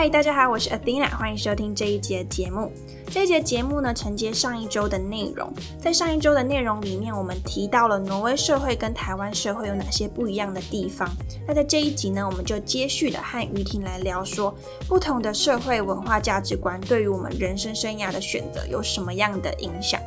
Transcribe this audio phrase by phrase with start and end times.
[0.00, 2.70] 嗨，大家好，我是 Athena，欢迎收听这一节节目。
[3.10, 5.52] 这一节节目呢，承接上一周的内容。
[5.80, 11.10] 在上一周的内容里面，我们提到了挪威社会跟台湾社会有哪些不一样的地方。
[11.48, 14.54] 那在这一集呢，我们就接续的和于婷来聊说，
[14.86, 20.00] 不同的社会文化价值观对于我们人生生涯的选择有什么样的影响。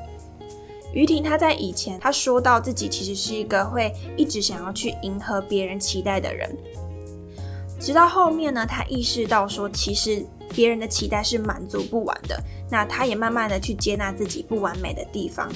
[0.94, 6.50] 于婷她在以前，她说到自己其实是一个会一直想要去迎合别人期待的人。
[7.82, 12.40] 直到后面呢，他意识到说，其实别人的期待是满足不完的。
[12.70, 15.52] 那他也慢慢的去接纳自己不完美的地方。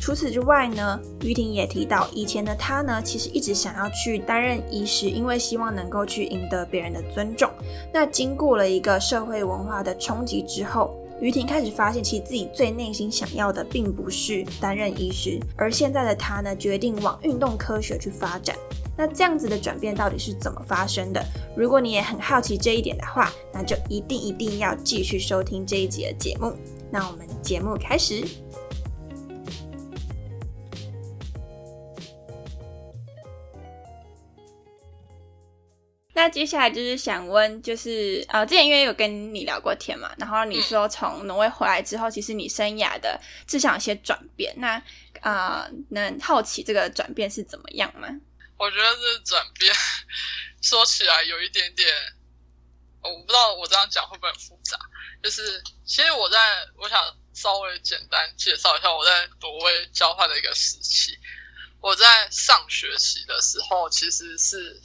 [0.00, 7.48] 除此之外呢，于婷也提到，以前的他呢，其实一直想要去担任医师，因为希望能够去赢得别人的尊重。
[7.92, 18.56] 那经过了一个社会文化的冲击之后，于婷开始发现，其实自己最内心想要的并不是担任医师，而现在的他呢，决定往运动科学去发展。
[18.98, 21.24] 那这样子的转变到底是怎么发生的？
[21.56, 26.52] 如果你也很好奇这一点的话，那就一定一定要继续收听这一集的节目。
[26.90, 28.24] 那我们节目开始。
[36.12, 44.52] 那接下来就是想问，就是呃，之前因为有跟你聊过天嘛，然后你说从挪威回来之后，其实你生涯的志向有些转变。
[44.56, 44.82] 那
[45.20, 48.08] 啊，能好奇这个转变是怎么样吗？
[48.58, 49.72] 我觉得这转变
[50.60, 51.88] 说起来有一点点，
[53.02, 54.76] 我不知道我这样讲会不会很复杂。
[55.22, 61.16] 就是其实我在我想稍微简单介绍一下我在挪威交换的一个时期。
[61.80, 64.82] 我在上学期的时候，其实是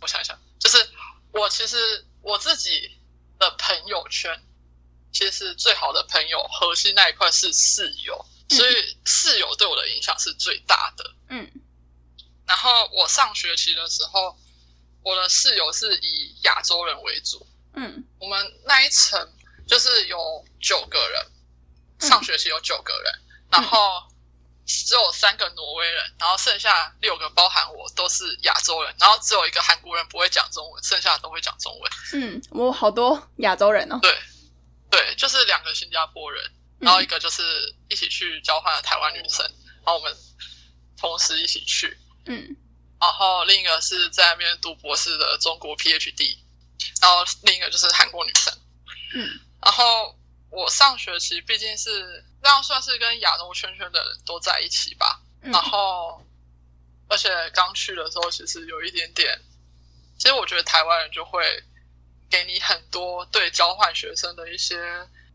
[0.00, 0.88] 我想想，就是
[1.32, 2.96] 我其实我自己
[3.40, 4.40] 的朋友圈，
[5.12, 11.14] 其实最好的朋友核心那一块是室友，所以室友对我的影响是最大的。
[11.30, 11.50] 嗯。
[12.48, 14.34] 然后我上学期的时候，
[15.02, 17.46] 我的室友是以亚洲人为主。
[17.74, 19.20] 嗯，我们那一层
[19.66, 21.26] 就是有九个人，
[22.00, 23.12] 上学期有九个人，
[23.50, 24.02] 然后
[24.66, 31.92] 只有三个挪威人，然后剩下六个包含我都是亚洲人，然后只有一个韩国人不会讲中文，剩下的都会讲中文。
[32.14, 33.98] 嗯，我好多亚洲人哦。
[34.00, 34.18] 对，
[34.90, 36.50] 对，就是两个新加坡人，
[36.80, 37.42] 然后一个就是
[37.88, 39.44] 一起去交换的台湾女生，
[39.84, 40.16] 然后我们
[40.96, 41.96] 同时一起去。
[42.28, 42.56] 嗯，
[43.00, 46.36] 然后另一个是在那边读博士的中国 PhD，
[47.00, 48.52] 然后另一个就是韩国女生。
[49.14, 50.14] 嗯，然后
[50.50, 55.20] 我上学期毕竟是那样，算是跟亚洲圈圈的人都在一起吧。
[55.40, 56.22] 然后，
[57.08, 59.40] 而且刚去的时候，其实有一点点，
[60.18, 61.42] 其实我觉得台湾人就会
[62.28, 64.76] 给你很多对交换学生的一些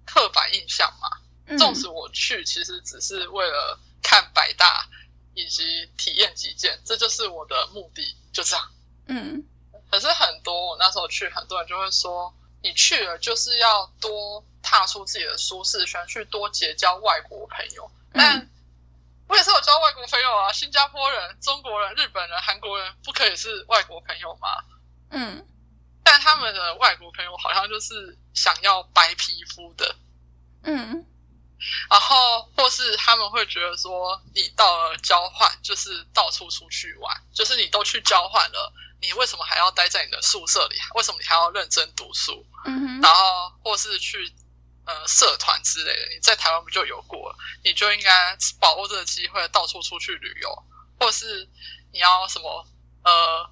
[0.06, 1.58] 刻板印象嘛。
[1.58, 4.88] 纵使我去，其实只是为了看百大。
[5.36, 5.64] 以及
[5.98, 8.72] 体验极简，这就是我的目的，就这样。
[9.08, 9.44] 嗯，
[9.90, 17.90] 可是很多我那时候去，很多人就会说，你去了就是要多踏出自己的舒适圈，去多结交外国朋友。
[18.14, 18.50] 但
[19.28, 24.48] 我也是有交外国朋友啊，新加坡人、中国人、日本人、韩国人，不可以是外国朋友吗？
[25.10, 25.48] 嗯，
[26.04, 29.96] 但他们的外国朋友好像就是想要白皮肤的。
[30.64, 31.03] 嗯。
[31.94, 40.76] 然后，或是他们会觉得说，你到了交换就是到处出去玩，就是你都去交换了，你为什么还要待在你的宿舍里？
[40.96, 42.44] 为什么你还要认真读书？
[42.66, 43.02] 嗯哼。
[43.02, 44.34] 然后，或是去
[44.86, 47.32] 呃社团之类的，你在台湾不就有过？
[47.64, 50.64] 你就应该把握这个机会到处出去旅游，
[51.00, 51.48] 或是
[51.92, 52.68] 你要什么
[53.04, 53.48] 呃，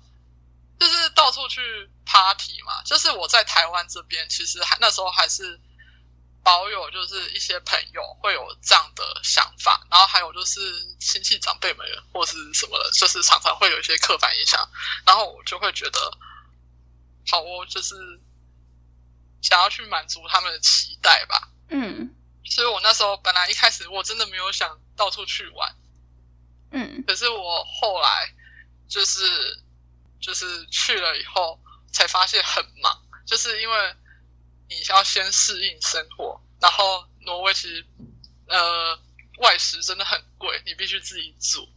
[0.79, 2.81] 就是到处去 party 嘛。
[2.85, 5.61] 就是我在台湾这边，其实还那时候还是。
[6.43, 10.59] 保有就是一些朋友会有这样的想法，然后还有就是
[10.99, 14.67] 亲戚长辈们或是什么的，就是常常会有一些刻板印象，
[15.05, 16.17] 然后我就会觉得，
[17.29, 17.95] 好，哦就是
[19.41, 21.49] 想要去满足他们的期待吧。
[21.69, 22.09] 嗯，
[22.45, 25.75] 所以我那时候本来一开始我真的没有想到处去玩，
[26.71, 28.33] 嗯，可是我后来
[28.89, 29.63] 就是
[30.19, 31.59] 就是去了以后
[31.91, 33.95] 才发现很忙，就是因为。
[34.71, 37.85] 你要先适应生活，然后挪威其实
[38.47, 38.97] 呃
[39.39, 41.67] 外食真的很贵，你必须自己煮，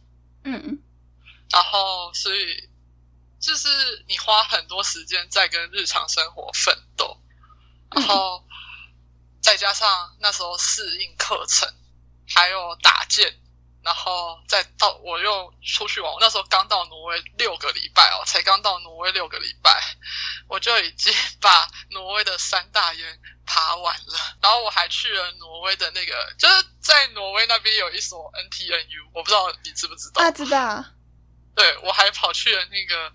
[0.45, 0.81] 嗯，
[1.51, 2.69] 然后所以
[3.37, 3.67] 就是
[4.07, 7.21] 你花很多时间在跟日常生活奋斗，
[7.91, 8.41] 然后
[9.41, 11.67] 再加上那时候适应课程，
[12.29, 13.41] 还有打剑。
[13.85, 19.79] 然后再到我又出去玩，我那时候刚到挪威六个礼拜哦，才刚到挪威六个礼拜，
[20.47, 24.35] 我就已经 把挪威的三大岩爬完了。
[24.41, 30.23] 然后我还去了挪威的那个，就是在挪威那边有一所 NTNU，我不知道你知不知道？
[30.23, 30.83] 啊，知道。
[31.55, 33.13] 对，我还跑去了那个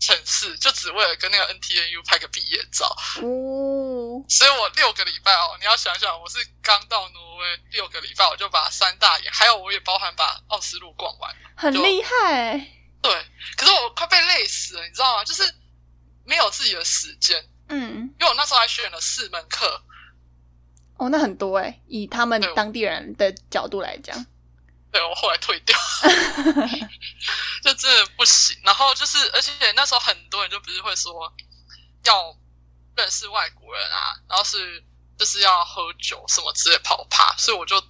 [0.00, 2.86] 城市，就只为了跟那个 NTNU 拍个毕业照。
[3.22, 3.85] 哦，
[4.28, 12.58] 所以我六个礼拜哦，你要想想，我是刚到挪威六个礼拜，我就把三大眼，还有我也包含把奥斯陆逛完，很厉害。
[13.02, 13.12] 对，
[13.56, 15.24] 可是我快被累死了，你知道吗？
[15.24, 15.42] 就是
[16.24, 17.44] 没有自己的时间。
[17.68, 19.82] 嗯，因为我那时候还选了四门课。
[20.96, 24.26] 哦，那很多哎，以他们当地人的角度来讲。
[24.92, 25.76] 对，我后来退掉，
[27.62, 28.58] 就真的不行。
[28.64, 31.30] 然后就是，而且那时候很多人就不是会说
[32.04, 32.34] 要
[32.96, 34.82] 认识外国人啊，然后是
[35.18, 37.80] 就是要喝酒什么之类跑趴，所以我就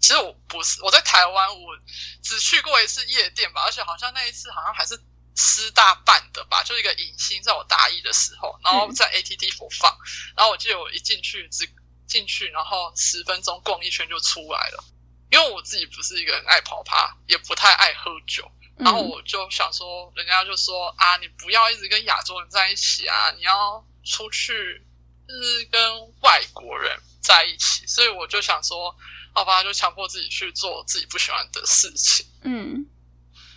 [0.00, 1.76] 其实我不是我在台湾，我
[2.22, 4.98] 只去过一次夜店吧，而且好像那一次好像还是
[5.34, 9.96] 师大办的吧，就是一个迎新，在我大一的时候，然后在 ATT 播放，
[10.36, 11.68] 然后我记得我一进去只
[12.06, 14.84] 进去，然后十分钟逛一圈就出来了。
[15.30, 18.48] 因为我自己不是一个很爱跑趴，也不太爱喝酒，
[18.78, 24.84] 然后我就想说，人家就说啊，你不要一直跟亚洲人在一起啊，你要出去
[25.26, 25.80] 就是跟
[26.20, 28.94] 外国人在一起，所以我就想说，
[29.32, 32.26] 好吧，就强迫自己去做自己不喜欢的事情。
[32.42, 32.86] 嗯，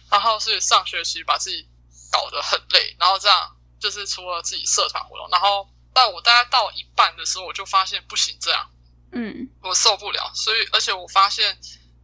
[0.10, 1.68] 然后所以上学期把自己
[2.12, 8.70] 搞得很累，然后这样就是除了自己社团活动，然后到我大概到一半的时候，我就发现不行，这样。
[9.12, 11.58] 嗯，我受不了，所以而且我发现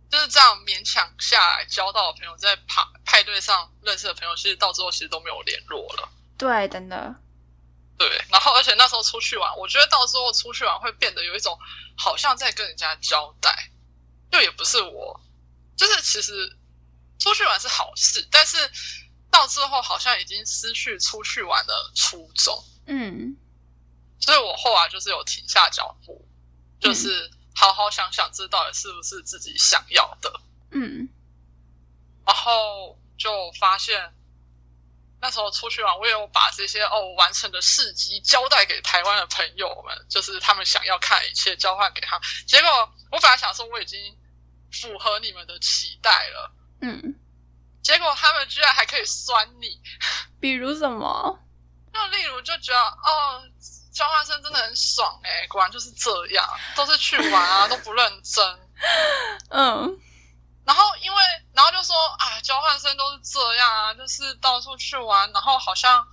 [0.10, 6.10] 就是这样勉强下来交到的朋友，在派派对上认识的朋友，其实到最后其实都没有联络了。
[6.38, 7.16] 对，真的。
[8.10, 11.58] 对，然后而且那时候出去玩，我觉得到时候出去玩会变得有一种
[11.96, 13.72] 好像在跟人家交代，
[14.30, 15.22] 就也不是我，
[15.78, 16.58] 就是其实
[17.20, 18.58] 出去玩是好事，但是
[19.32, 22.64] 到之后好像已经失去出去玩的初衷。
[22.88, 23.38] 嗯，
[24.20, 26.28] 所以我后来就是有停下脚步。
[26.80, 30.42] 就是好好想想，这到底是不是自己想要的？
[30.72, 31.08] 嗯，
[32.26, 34.14] 然后就发现
[35.24, 42.20] 那时候出去玩，我有把这些哦完成的事迹交代给台湾的朋友们，就是他们想要看一切交换给他。
[42.46, 42.70] 结果
[43.10, 43.98] 我本来想说我已经
[44.70, 47.16] 符合你们的期待了，嗯，
[47.82, 49.82] 结果他们居然还可以酸你，
[50.42, 51.40] 比如什么？
[51.94, 53.42] 那例如就觉得哦。
[53.94, 56.44] 交换生真的很爽哎，果然就是这样，
[56.76, 58.44] 都是去玩啊，都不认真。
[59.52, 60.00] 嗯，
[60.66, 61.22] 然后因为，
[61.54, 66.06] 然后就说啊，交换生都是这样啊，就是到处去玩，然后好像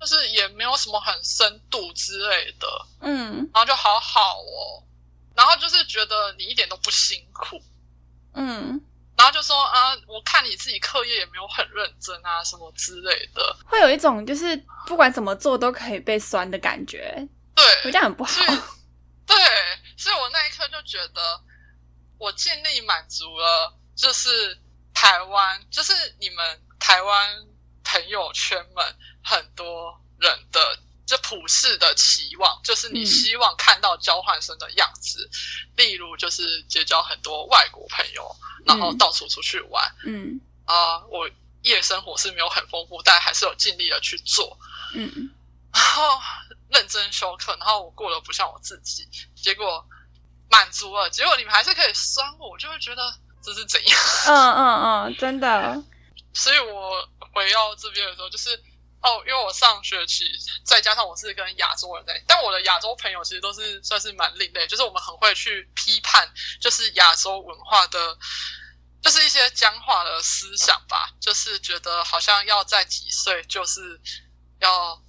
[0.00, 2.86] 就是也没有什么很深度之类的。
[3.00, 4.82] 嗯，然后就好好哦，
[5.34, 7.62] 然后就是觉得你一点都不辛苦。
[8.34, 8.80] 嗯。
[9.16, 14.54] 然后就说啊，我看你自己课业也没有很认真啊，什么之类的，会有一种就是
[14.86, 18.42] 不管怎么做都可以被酸的感觉，对，这样很不好。
[19.26, 19.34] 对，
[19.96, 21.40] 所以我那一刻就觉得，
[22.18, 24.58] 我尽力满足了，就是
[24.94, 27.46] 台湾，就是你们台湾
[27.84, 30.78] 朋友圈们很多人的。
[31.06, 35.30] 就普世的期望，就是你希望看到交换生的样子，
[35.76, 38.28] 例如就是结交很多外国朋友，
[38.64, 39.88] 然后到处出去玩。
[40.04, 41.30] 嗯啊，我
[41.62, 44.58] 夜生活是没有很丰富，但还是有尽力的去做。
[44.94, 45.32] 嗯，
[45.72, 46.20] 然后
[46.70, 49.88] 认真修课，然后我过得不像我自己，结果
[50.50, 53.02] 满足了，结果你们还是可以酸我，就会觉得
[53.42, 53.98] 这是怎样？
[54.26, 55.82] 嗯嗯嗯，真的。
[56.34, 58.62] 所以我回到这边的时候，就是。
[59.02, 60.24] 哦，因为我上学期
[60.64, 66.28] 再加上我是跟亚洲人在，但我的亚洲朋友其实都是算是蛮另类，就是我们很会去批判，
[66.60, 68.18] 就是亚洲文化的，
[69.00, 74.00] 就是一些僵化的思想吧，就是觉得好像要在几岁就是
[74.58, 75.00] 要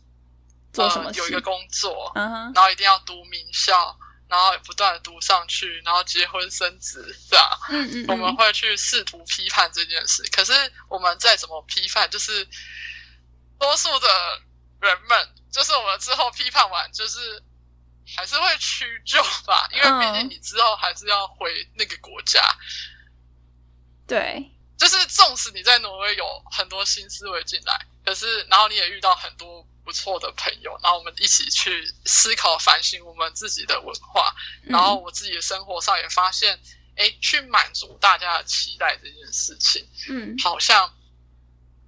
[0.73, 7.59] 做什么，有一个工作，然后一定要读名校，然后不断的读上去，然后结婚生子，对吧？
[7.69, 10.53] 嗯嗯，我们会去试图批判这件事，可是
[10.89, 12.47] 我们再怎么批判，就是。
[13.59, 14.07] 多数的
[14.81, 17.43] 人们，就是我们之后批判完，就是
[18.15, 22.39] 还是会屈就吧，因为毕竟你之后还是要回那个国家。
[24.05, 36.59] 对，就是纵使你在挪威有很多新思维进来，可是然后你也遇到很多不错的朋友，然后我们一起去思考反省我们自己的文化，然后我自己的生活上也发现，
[36.97, 40.93] 哎，去满足大家的期待这件事情，嗯，好像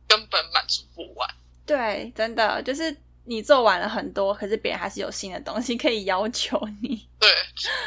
[0.07, 1.29] 根本满足不完。
[1.65, 7.05] 对，真的就是你做完了很多，可是别人还是有新的东西可以要求你。
[7.19, 7.29] 对，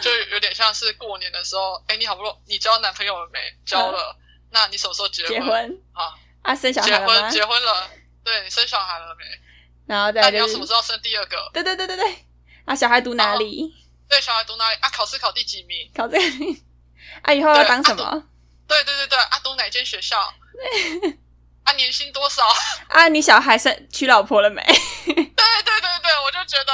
[0.03, 3.41] 就有点像是过年的时候，哎，你好不容易你交男朋友了没？
[3.65, 4.15] 交了，
[4.51, 5.33] 那你什么时候结婚？
[5.33, 7.31] 结婚啊啊，生小孩了吗？
[7.31, 7.91] 结婚了，
[8.23, 9.25] 对你生小孩了没？
[9.87, 11.51] 然后再你要什么时候生第二个？
[11.53, 12.27] 对对对对对，
[12.65, 13.75] 啊，小孩读哪里？
[14.09, 14.77] 对，小孩读哪里？
[14.81, 15.91] 啊，考试考第几名？
[15.95, 16.57] 考这个。
[17.23, 18.25] 啊，以后要当什么？
[18.67, 20.19] 对对对对，啊，读哪间学校？
[21.65, 22.43] 啊，年薪多少？
[22.89, 24.63] 啊，你小孩生娶老婆了没？
[25.05, 26.73] 对对对对，我就觉得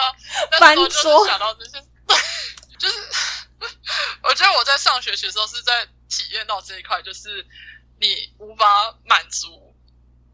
[0.59, 1.83] 翻桌想到这些，
[2.79, 2.95] 就是
[4.23, 7.45] 我觉得我在上学期的时候是在体验到这一块，就是
[8.01, 9.68] 你无法满足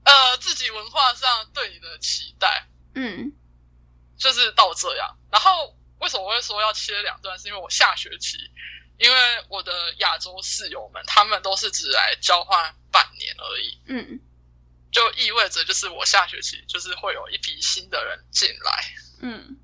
[0.05, 3.33] 呃自己文化上对你的期待，嗯，
[4.17, 5.19] 就是到这样。
[5.31, 7.39] 然后为什么我会说要切两段？
[7.39, 8.39] 是因为我下学期，
[8.99, 14.21] 因为我的亚洲室友们，他们都是只来交换半年而已，嗯。
[14.93, 19.59] 就意味着，就是我下学期就是会有一批新的人进来，嗯，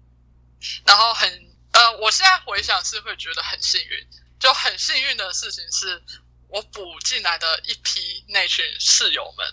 [0.85, 1.31] 然后很
[1.71, 4.09] 呃，我现在回想是会觉得很幸运，
[4.41, 6.03] 就很幸运的事情是
[6.49, 9.47] 我补进来的一批那群室友们，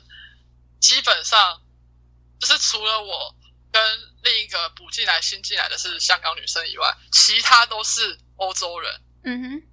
[0.79, 1.61] 基本上
[2.39, 3.35] 就是除了我
[3.71, 3.81] 跟
[4.23, 9.67] 另一个补进来新进来的是香港女生以外，其他都是欧洲人，嗯哼，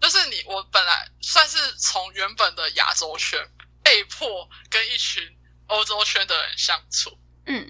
[0.00, 3.48] 就是你我本来算是从原本的亚洲圈。
[3.84, 5.22] 被迫跟一群
[5.66, 7.68] 欧洲圈的人相处，嗯，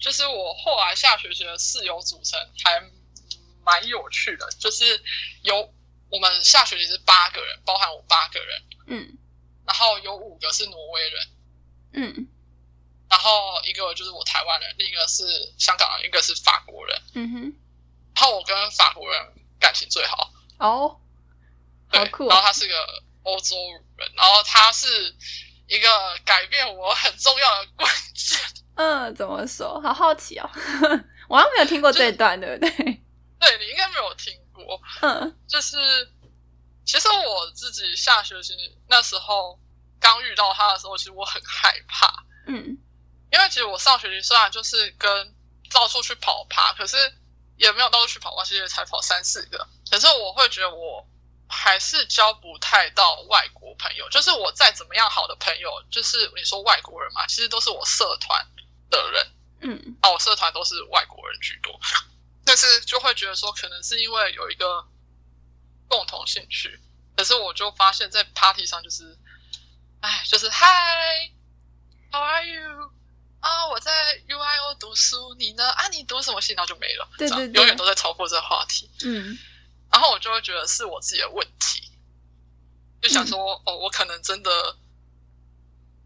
[0.00, 2.82] 就是我后来下学期的室友组成还
[3.62, 5.00] 蛮有趣的，就是
[5.42, 5.72] 有
[6.10, 9.18] 我们下学期是八个人，包含我八个人，嗯，
[9.68, 11.28] 然后有五个是挪威人，
[11.92, 12.28] 嗯，
[13.08, 15.22] 然后一个就是我台湾人，另一个是
[15.56, 17.40] 香港人，一个是法国人，嗯哼，
[18.16, 20.98] 然后我跟法国人感情最好，哦，
[21.88, 22.74] 好酷，然后他是个。
[23.24, 23.56] 欧洲
[23.98, 24.86] 人，然后他是
[25.66, 25.88] 一个
[26.24, 28.38] 改变我很重要的关键。
[28.76, 29.78] 嗯，怎么说？
[29.82, 30.48] 好好奇哦，
[31.28, 32.70] 我好像没有听过这段，对不对？
[32.70, 34.80] 对你应该没有听过。
[35.02, 35.76] 嗯，就是
[36.88, 38.54] 其实我自己下学期
[38.88, 39.60] 那时候
[40.00, 42.24] 刚遇到他的时候，其实我很害怕。
[42.46, 42.76] 嗯，
[43.30, 45.34] 因为其实我上学期虽然就是跟
[45.70, 46.96] 到处去跑爬，可是
[47.56, 49.68] 也没有到处去跑，趴其实才跑三四个。
[49.90, 51.06] 可是我会觉得我。
[51.50, 58.46] 还是交不太到外国朋友，就是我再怎么样好的朋友，就是你说外国人嘛，其实都是我社团
[58.90, 59.26] 的人，
[59.60, 61.72] 嗯，啊，我社团都是外国人居多，
[62.44, 64.86] 但是就会觉得说，可能是因为有一个
[65.88, 66.80] 共同兴趣，
[67.16, 69.18] 可是我就发现，在 party 上就是，
[70.00, 72.92] 哎，就是 Hi，How are you？
[73.40, 75.70] 啊，我在 UIO 读书，你呢？
[75.70, 76.54] 啊，你读什么系？
[76.54, 79.38] 然后就没了，对对，永远都在超过这个话题，嗯。
[79.90, 81.90] 然后我就会觉得是我自己的问题，
[83.00, 84.76] 就想说哦，我可能真的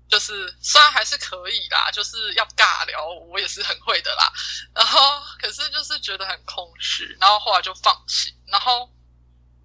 [0.09, 4.31] 就是虽然还是可以啦，就是要尬聊，我也是很会的啦。
[4.75, 8.37] 然后可是就是觉得很空虚，然后后来就放弃。
[8.47, 8.92] 然后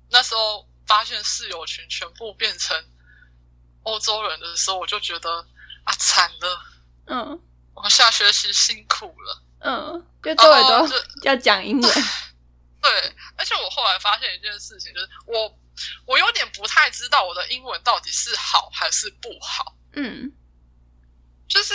[0.10, 2.76] 那时候发现室友群全部变成
[3.84, 5.46] 欧洲人的时候，我就觉得
[5.84, 6.62] 啊惨了，
[7.06, 7.42] 嗯，
[7.74, 11.94] 我下学期辛苦了，嗯，就周围都 要讲英文。
[12.82, 15.58] 对，而且我后来发现一件事情，就是我
[16.06, 19.76] 我有点不太知道我的英文到底是好还是不好。
[19.94, 20.32] 嗯，
[21.48, 21.74] 就是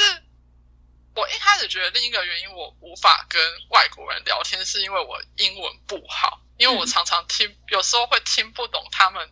[1.14, 9.28] 我一开始觉得另一个原因我无法跟外国人聊天，是因为我英文不好，因为我常常听，有时候会听不懂他们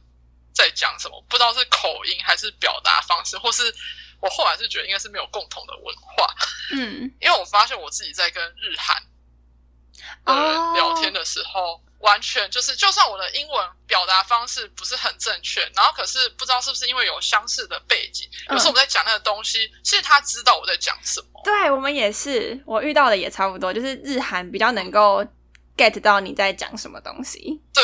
[0.54, 3.74] 在讲什么，不知道是口音还是表达方式，或是
[4.20, 6.34] 我后来是觉得应该是没有共同的文化。
[6.72, 9.02] 嗯， 因为我发现我自己在跟日韩。
[10.24, 21.28] 呃，聊天的时候，完全就是，就算我的英文表达方式不是很正确，然后可是不知道是不是因为有相似的背景，有时候我们在讲那个东西，其实他知道我在讲什么。
[21.44, 25.24] 对我们也是，我遇到的也差不多，就是日韩比较能够
[25.80, 27.62] get 到你在讲什么东西。
[27.72, 27.82] 对。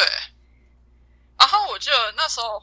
[1.39, 2.61] 然后我记得那时候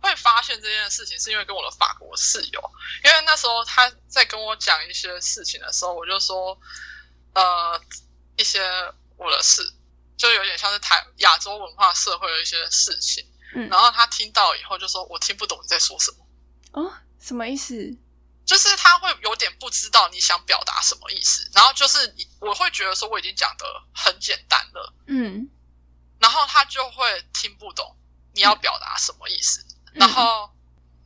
[0.00, 2.70] 会发现这件事情，是因为跟我的法国室友，
[3.04, 6.58] 因为那时候他在跟我讲一些事情的时候，我就说，
[7.34, 7.80] 呃。
[8.38, 8.58] 一些
[9.18, 9.62] 我的事，
[10.16, 13.22] 就有点像是台亚洲文化社会的一些事情。
[13.54, 16.26] 嗯，然后他听到以后就说：“我听不懂你在说什么。”
[16.72, 17.74] 哦，什么意思？
[18.44, 21.48] 就是他会有点不知道你想表达什么意思。
[21.54, 24.94] 然后就是你，我会觉得说我已经讲的很简单了。
[25.06, 25.48] 嗯，
[26.18, 27.96] 然后他就会听不懂
[28.34, 29.64] 你要表达什么意思。
[29.92, 30.50] 然后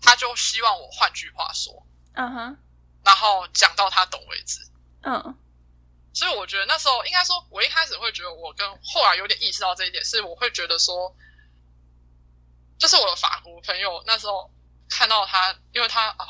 [0.00, 1.86] 他就希望我换句话说。
[2.14, 2.58] 嗯哼。
[3.04, 4.60] 然后讲到他懂为止。
[5.02, 5.38] 嗯。
[6.14, 11.14] 所以我觉得那时候应该说，我一开始会觉得我跟后来有点意识到这一点，是我会觉得说，
[12.78, 14.50] 就是我的法国朋友那时候
[14.88, 16.26] 看到他，因为他啊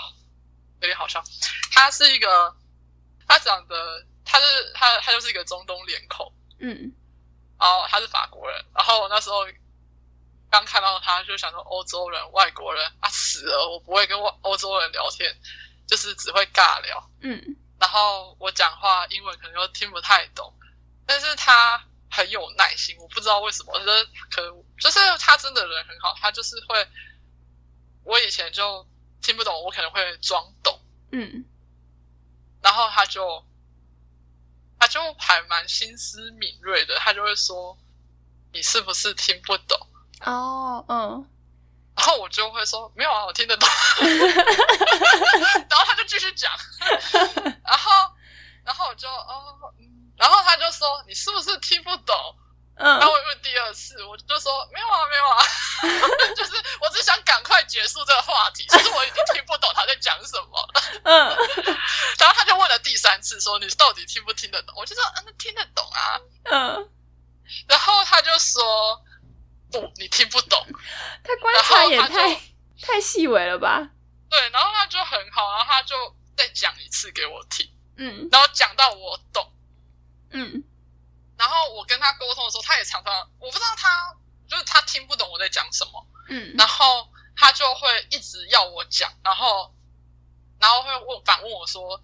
[0.81, 1.23] 有点好笑，
[1.73, 2.55] 他是一个
[3.29, 6.93] 他长得他是他他就是一个中东脸孔，嗯，
[7.59, 9.47] 然后他是法国人，然后那时候
[10.51, 15.35] 刚看到他就想说欧洲人外国人啊死了，我不会跟欧欧洲人聊天，
[15.87, 17.57] 就是只会尬聊，嗯。
[17.79, 20.51] 然后我讲话英文可能又听不太懂，
[21.05, 21.79] 但是他
[22.11, 26.89] 很有耐心，我不知道为什么，我觉得可能就是他真的人很好，他就是会，
[28.03, 28.83] 我以前就
[29.23, 30.79] 听不懂，我可能会装懂。
[31.13, 31.45] 嗯，
[32.63, 33.45] 然后他就
[34.79, 37.77] 他就还蛮心思敏锐的，他就会说
[38.53, 39.79] ：“你是不是听不懂？”
[40.25, 41.29] 哦，嗯。
[41.97, 43.67] 然后我就会说：“没有啊，我听得懂。
[45.71, 46.53] ”然后他就继续讲，
[47.65, 47.91] 然后
[48.65, 49.73] 然后我就哦，
[50.17, 52.15] 然后他就说：“你是不是听不懂？”
[52.77, 55.43] 嗯，然后我问第二次，我就说没有啊，没有啊，
[56.37, 58.67] 就是我只想赶快结束这个话题。
[58.69, 60.69] 其实我已经听不懂他在讲什么。
[61.05, 61.29] 嗯，
[62.21, 64.75] 然后他就问了第三次，说你到底听不听得懂？
[64.77, 66.21] 我就说嗯，听得懂啊。
[66.45, 66.91] 嗯，
[67.67, 69.03] 然后他就说
[69.73, 70.67] 不，你听不懂。
[71.25, 72.41] 他观察也太
[72.83, 73.89] 太细微了吧？
[74.29, 75.97] 对，然后他就很好，然后他就
[76.37, 77.67] 再讲一次给我听。
[77.97, 79.51] 嗯，然后讲到我懂。
[80.33, 80.63] 嗯。
[81.39, 84.15] 然后我跟他沟通的时候，他也常常我不知道他
[84.49, 89.75] 就是他听不懂我在讲什么，嗯，然后他就会一直要我讲，然后
[90.59, 92.01] 然后会问反问我说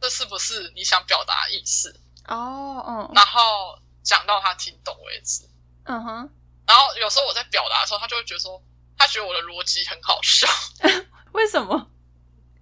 [0.00, 1.98] 这是不是你想表达意思？
[2.26, 5.48] 哦，嗯，然后讲到他听懂为止，
[5.84, 6.30] 嗯哼，
[6.66, 8.62] 然后有时候我在表达的时候，他就会觉得说
[8.98, 10.46] 他觉得我的逻辑很好笑，
[11.32, 11.90] 为什么？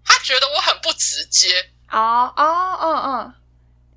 [0.04, 3.35] 他觉得我很不直接，哦哦哦哦，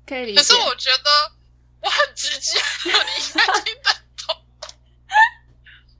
[0.06, 1.32] 可以理解，可是我觉得。
[1.80, 2.96] 我很直接，你应
[3.34, 3.90] 该听得
[4.26, 4.36] 懂。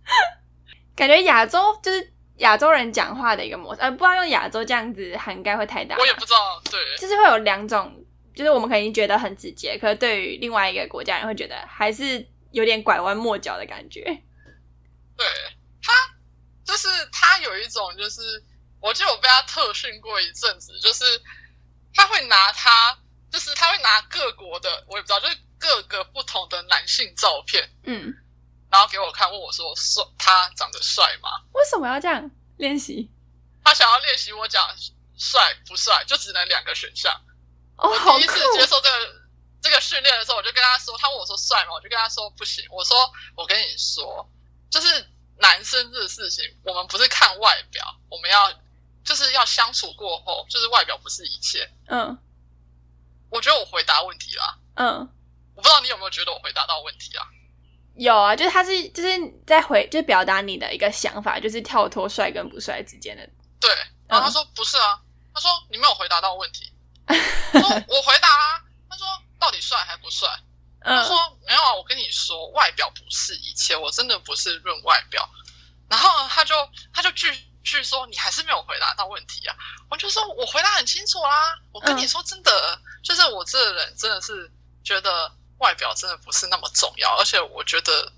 [0.97, 5.97] 感觉亚洲就是亚洲人讲话的一个模式，呃，不知道用亚洲这样子涵盖会太大。
[5.97, 8.05] 我也不知道，对，就是会有两种，
[8.35, 14.03] 就是我们肯定觉得很直接，可是对于另外一个国家人会觉得还是有点拐弯抹角的感觉。
[15.17, 15.27] 对
[15.83, 15.93] 他，
[16.65, 18.43] 就是他有一种，就是
[18.81, 21.05] 我记得我被他特训过一阵子，就是
[21.95, 22.99] 他会拿他，
[23.31, 25.37] 就是他会拿各国的，我也不知道，就是。
[25.59, 28.15] 各个不同的男性照片，嗯，
[28.71, 33.11] 然后给我看，问我说：“帅，他长得帅吗？”为什么要这样练习？
[33.65, 34.65] 他想要练习我讲
[35.17, 37.13] 帅不帅，就只能两个选项。
[37.77, 39.23] 哦，第一次接受这个
[39.61, 41.73] 这个训练的时候，我就跟他说，他问我说帅吗？
[41.75, 42.65] 我就跟他说不行。
[42.71, 44.29] 我说我跟你说，
[44.71, 45.07] 就是
[45.39, 48.53] 男生这个事情，我们不是看外表，我们要
[49.05, 51.69] 就是要相处过后，就是外表不是一切。
[51.89, 52.17] 嗯，
[53.31, 54.59] 我觉得我回答问题了。
[54.77, 55.13] 嗯。
[55.81, 57.27] 你有没有觉得我回答到问题啊？
[57.97, 59.11] 有啊，就是他是就是
[59.45, 63.29] 在回，就表达你的一个想法，就是跳脱帅跟不帅之间的。
[63.59, 63.69] 对，
[64.07, 65.01] 然后他说不是啊，
[65.35, 66.73] 他说你没有回答到问题。
[67.51, 69.05] 说我回答啊，他说
[69.41, 70.29] 到底帅还不帅？
[70.81, 75.29] 他说没有啊，我跟你说，外表不是一切，我真的不是论外表。
[75.89, 76.55] 然后他就
[76.95, 77.27] 他就继
[77.65, 79.57] 续说，你还是没有回答到问题啊。
[79.91, 84.49] 我就说我回答很清楚啦，我跟你说真的，就是我这个人真的是
[84.85, 85.33] 觉得。
[85.59, 88.13] 外表真的不是那么重要，而且我觉得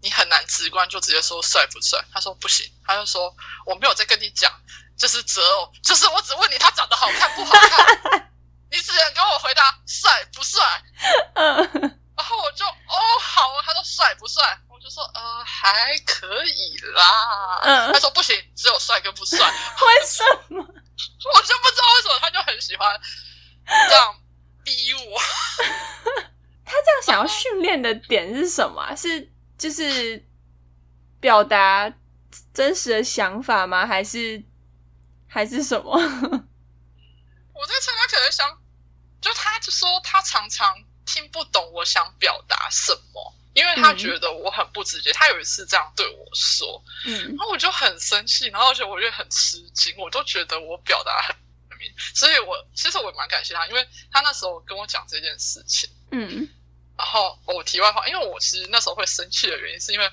[0.00, 2.04] 你很难直观就直接说帅不帅。
[2.12, 3.34] 他说不行，他就说
[3.66, 4.52] 我没有在跟你讲，
[4.98, 8.32] 就是择偶，就是我只问你他长得好看不好看，
[8.70, 10.60] 你只能跟我回答帅不帅。
[11.34, 11.56] 嗯，
[12.16, 17.60] 然后我就哦好，他说帅不帅，我就说呃还可以啦。
[17.62, 19.38] 嗯，他说不行，只有帅跟不帅。
[19.48, 20.60] 为什么？
[20.60, 23.00] 我就不知道为什么他就很喜欢
[23.88, 24.20] 这样
[24.64, 25.20] 逼我。
[26.72, 28.96] 他这样想要训练的点是什么？
[28.96, 30.26] 是就是
[31.20, 31.92] 表达
[32.54, 33.86] 真实的想法吗？
[33.86, 34.42] 还是
[35.28, 35.92] 还是什么？
[37.52, 38.58] 我在猜，他可能想，
[39.20, 45.12] 就他就说他常常听不懂我想表达什么，因为他觉得我很不直接。
[45.12, 51.36] 他有一次这样对我说，嗯，然后我就很生气，然后而且我就很吃惊，我都觉得我表达很
[51.78, 56.48] 明，所以我其实我也蛮感谢他，因为他那时候跟我讲这件事情，嗯。
[57.02, 60.08] 然后我题外话，因为我其实那时候会生气的原因，是因为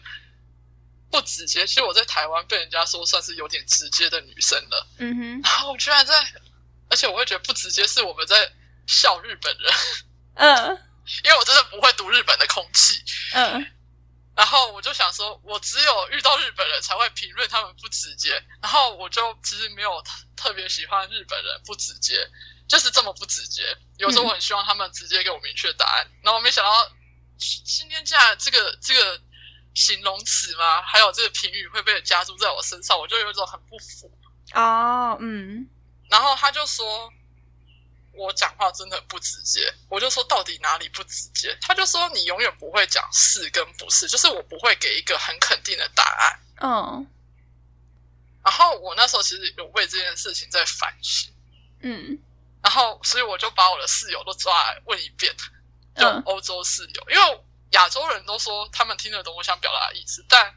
[1.11, 1.65] 不直接。
[1.67, 4.87] 其实我在台湾被人家说算是有点直接的女生了。
[4.97, 5.41] 嗯哼。
[5.43, 6.15] 然后我居然在，
[6.89, 8.51] 而且我会觉得不直接是我们在
[8.87, 9.73] 笑日本人。
[10.33, 10.77] 嗯。
[11.23, 13.03] 因为我真的不会读日本的空气。
[13.35, 13.63] 嗯。
[14.35, 18.43] 然后我就想说，我只有遇到日本人才会评论他们不直接。
[18.63, 20.03] 然后我就其实没有
[20.35, 22.27] 特别喜欢日本人不直接。
[22.69, 23.63] 就是这么不直接，
[23.97, 26.07] 有时候我很希望他们直接给我明确答案。
[26.21, 26.91] 然后我没想到
[27.37, 29.19] 今天竟然这个这个
[29.73, 34.11] 形容词嘛，还有这个评语会被加注在我身上，我就有一种很不服。
[34.53, 35.67] 哦，嗯。
[36.09, 37.11] 然后他就说
[38.13, 41.57] 我讲话真的不直接，我就说到底哪里不直接？
[41.61, 46.39] 他就说你永远不会讲是跟不是，就是我不会给一个很肯定的答案。
[46.61, 47.07] 嗯。
[48.43, 51.33] 然后我那时候其实有为这件事情在反省。
[51.81, 52.19] 嗯。
[52.61, 55.33] 然后，所以我就把我的室友都抓来问一遍，
[55.95, 60.53] 就欧洲室友，因为亚洲人都说他们听得懂我想表达的意思，但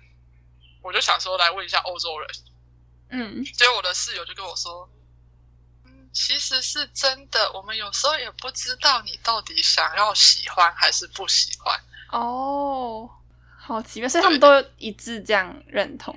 [0.82, 2.28] 我就想说来问一下欧洲人，
[3.10, 4.90] 嗯，结果我的室友就跟我说，
[5.84, 11.80] 嗯，其实是真的，我们有时候也不知道你到底想要喜欢还是不喜欢。
[12.10, 13.08] 哦，
[13.58, 16.12] 好奇怪，所以他们都一致这样认同。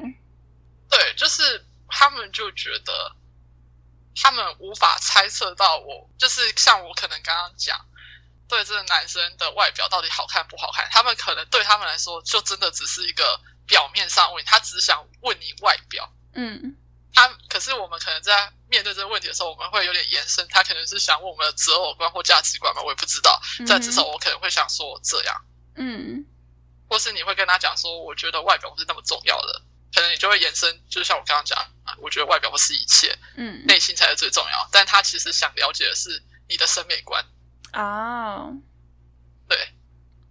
[0.89, 3.15] 对，就是他们就觉得。
[4.15, 7.77] 他们无法猜测到我，就是像我可能刚刚讲，
[8.47, 16.09] 对这个男生的外表到底好看不好看，他们可能对他们来说，就真的只是一个表面上问，他只想问你外表。
[16.33, 16.75] 嗯，
[17.13, 23.41] 他可是我们可能在面对这个问题的时候，我们会有点延伸，他可能是想问我们的择偶观或价值观吧，我也不知道。
[23.67, 26.25] 但至少我可能会想说这样，嗯，
[26.89, 29.61] 或是你会跟他讲说，我觉得外表不是那么重要的。
[29.93, 31.65] 可能你就会延伸，就是像我刚刚讲啊，
[31.99, 34.69] 我觉得外表不是一切，嗯，内心才是最重要。
[34.71, 37.23] 但他其实想了解的是你的审美观
[37.71, 38.51] 啊，
[39.47, 39.57] 对，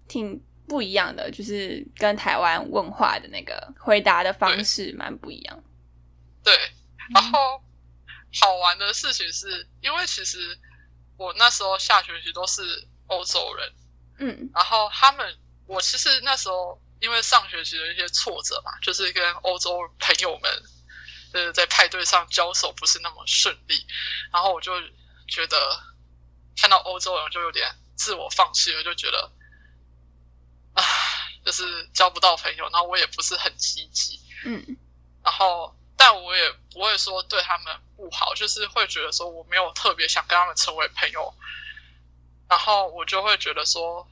[0.09, 5.65] 挺不一样的，就是跟台湾问话的那个回答的方式蛮不一样。
[6.43, 6.55] 对，
[7.15, 7.63] 然后
[8.41, 10.59] 好玩的事情是因为其实
[11.17, 12.63] 我那时候下学期都是
[13.07, 13.73] 欧洲人，
[14.19, 15.37] 嗯，然后他们
[15.67, 16.81] 我其实那时候。
[17.01, 20.51] 因为上学期的一些挫折嘛，就是跟欧洲朋友们，
[21.35, 23.87] 呃，在派对上交手不是那么顺利，
[24.33, 24.73] 然后我就
[25.29, 25.79] 觉得
[26.57, 29.31] 看到欧洲人就有点自我放弃了，就觉得
[30.73, 30.83] 啊，
[31.45, 34.65] 就是交不到朋友，然后我也不是很积极，嗯，
[35.23, 41.35] 然后但我也不会说对他们不好，就是会觉得说我没有特别想跟他们成为朋友，
[42.49, 44.09] 然后我就会觉得说，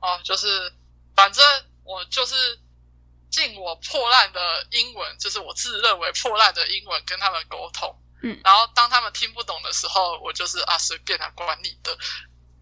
[0.00, 0.72] 哦，就是。
[1.16, 1.44] 反正
[1.82, 2.60] 我就是
[3.30, 7.94] 尽我破烂的英文，就是我自认为破烂的英文跟他们沟通。
[8.22, 11.96] 嗯，然后当他们听不懂的时候，我就是啊随便啊管你的。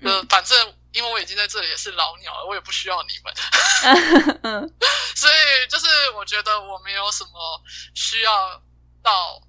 [0.02, 3.34] 呃，反正因为我已经在这里也是老鸟了，我也不需要你们。
[5.16, 7.62] 所以就是我觉得我没有什么
[7.94, 8.62] 需要
[9.02, 9.42] 到。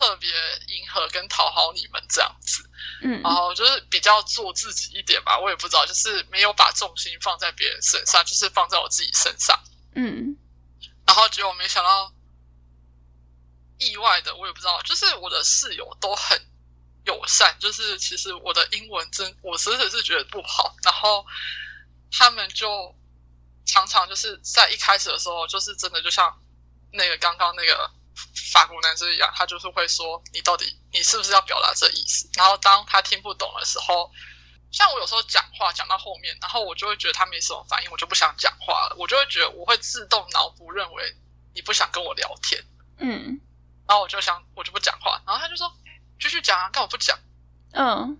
[0.00, 0.28] 特别
[0.66, 2.68] 迎合跟讨好你们这样子，
[3.04, 9.56] 嗯，然后就是比较做自己一点吧，我也不知道，就是没有把重心放在别人身上，就是放在我自己身上，
[9.94, 10.36] 嗯，
[11.06, 12.12] 然后结果没想到
[13.78, 16.40] 意外的，我也不知道，就是我的室友都很
[17.04, 21.24] 友善，就是其实我的英文真，我实在是觉得不好，然后
[22.10, 22.94] 他们就
[23.64, 26.36] 常常就是在一开始的时候，就是真的就像
[26.92, 27.90] 那个刚刚那个。
[28.52, 32.28] 法国男生一样，他就是会说你到底你是不是要表达这意思？
[32.34, 34.12] 然后当他听不懂的时候，
[34.72, 38.96] 像我有时候讲话讲到后面，然后我就会觉得他没什么反应，我就不想讲话了。
[38.98, 41.14] 我就会觉得我会自动脑补认为
[41.54, 42.60] 你不想跟我聊天，
[42.98, 43.40] 嗯，
[43.86, 45.72] 然后我就想我就不讲话，然后他就说
[46.18, 47.18] 继续讲啊，干我不讲，
[47.72, 48.18] 嗯，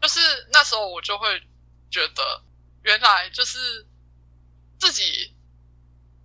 [0.00, 1.42] 就是那时候我就会
[1.90, 2.42] 觉得
[2.84, 3.86] 原来就是
[4.78, 5.34] 自己。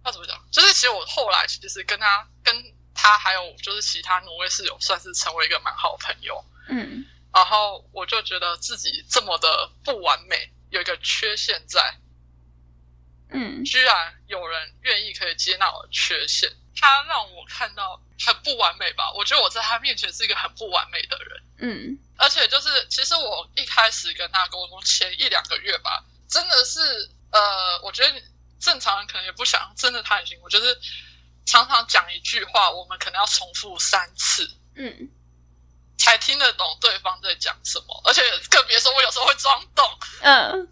[0.06, 0.38] 要怎么讲？
[0.52, 2.54] 就是其实我后来其实跟他、跟
[2.94, 6.44] 他还有就是其他挪威室友，算是成为一个蛮好的朋友。
[6.68, 11.96] 嗯，然后我就觉得自己这么的不完美，有一个缺陷在。
[13.32, 19.12] 嗯，居然有人愿意可以接纳我的缺陷，他让我看到很不完美吧？
[19.14, 21.44] 我觉得我在他面前是一个很不完美的人。
[21.58, 26.80] 嗯，而且就是其实我一开始跟他沟通前一两个月吧，真的是
[27.32, 28.22] 呃，我觉得。
[28.60, 30.80] 正常人可能也不想，真的他很辛苦，就是
[31.46, 35.12] 常常讲一句话，我们可能要重复三次，嗯，
[35.98, 39.86] 才听得懂对方在讲什么，而且更别说我有时候会装懂，
[40.22, 40.68] 嗯，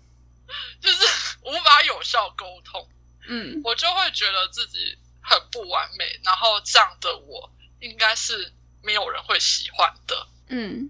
[0.82, 2.90] 就是无法有效沟通，
[3.28, 10.90] 嗯，我就会觉得自己很不完美，然后这样的我应该是没有人会喜欢的，嗯，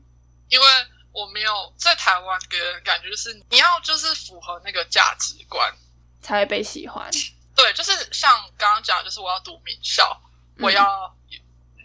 [0.49, 0.65] 因为
[1.11, 5.73] 我没有在台湾给人感觉就是你要就是符合那个价值观。
[6.21, 7.09] 才会被喜欢。
[7.55, 10.21] 对，就是像刚刚讲，就是我要读名校，
[10.59, 11.13] 我要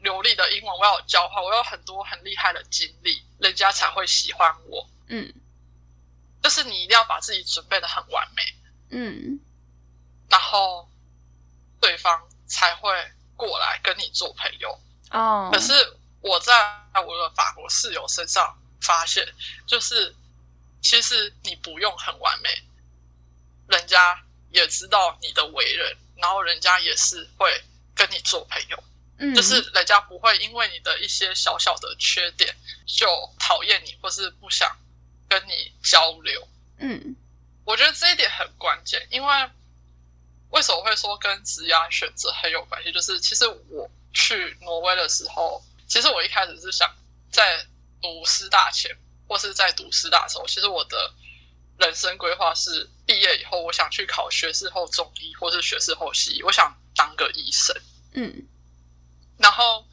[0.06, 4.88] 流利的英文，我要交换，我有很多很厉害的经历，人家才会喜欢我。
[5.08, 5.34] 嗯，
[6.40, 8.42] 就是你一定要把自己准备的很完美。
[8.90, 9.40] 嗯，
[10.28, 10.88] 然后
[11.80, 12.88] 对方才会
[13.34, 14.80] 过来跟你做朋友。
[15.10, 15.72] 哦，可是
[16.20, 16.52] 我在
[17.04, 19.26] 我的法国室友身上发现，
[19.66, 20.14] 就是
[20.80, 22.48] 其实你不用很完美，
[23.66, 24.22] 人家。
[24.52, 27.62] 也知道你的为人，然后人家也是会
[27.94, 28.84] 跟你做朋友，
[29.18, 32.54] 嗯，就是人家不会因为你的一些小小的缺点
[32.86, 33.06] 就
[33.38, 34.70] 讨厌你，或是不想
[35.28, 36.48] 跟你交流，
[36.78, 37.16] 嗯，
[37.64, 39.50] 我觉得这一点很关键，因为
[40.50, 42.92] 为什么会说跟职业选择很有关系？
[42.92, 46.88] 就是其实我去挪威的时候，其实我一开始是想
[47.30, 47.66] 在
[48.00, 51.14] 读师大前，或是在读师大的时候，其实我的。
[51.78, 57.76] 人生规划是毕业以后，我想去考学士后中医，或是学士后西医，我想当个医生。
[58.14, 58.32] 嗯，
[59.38, 59.86] 然后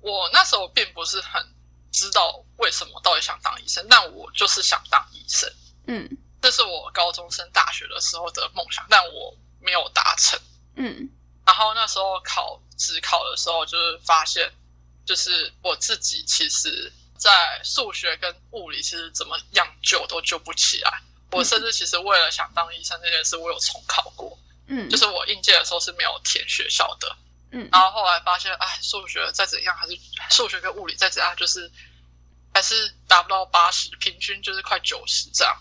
[0.00, 1.42] 我那时候并不是很
[1.90, 5.50] 知道为什么到底想当医生，但我就是想当医生。
[5.86, 6.08] 嗯，
[6.40, 10.38] 这是我高中升大学的时候的梦想，但我没有达成。
[10.76, 11.08] 嗯，
[11.46, 14.52] 然后那时候考职考的时候，就是发现，
[15.04, 21.02] 就是我自己其实，在数学跟物理其实怎么样救都救不起来。
[21.32, 24.38] 我甚至其实为了想当医生这件事，我有重考过。
[24.66, 27.16] 嗯，就是我应届的时候是没有填学校的。
[27.50, 29.98] 嗯，然后后来发现，哎，数学再怎样还是
[30.30, 31.70] 数学跟物理再怎样，就是
[32.52, 35.56] 还是达不到八十，平均就是快九十这样。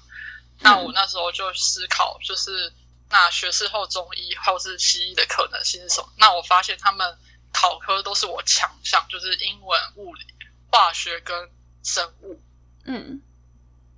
[0.59, 2.73] 那我那时候就思考，就是
[3.09, 6.09] 那学士后中医或是西医的可能性是什么？
[6.17, 7.17] 那我发现他们
[7.53, 10.25] 考科都是我强项，就是英文、物理、
[10.71, 11.49] 化学跟
[11.83, 12.41] 生物。
[12.85, 13.21] 嗯。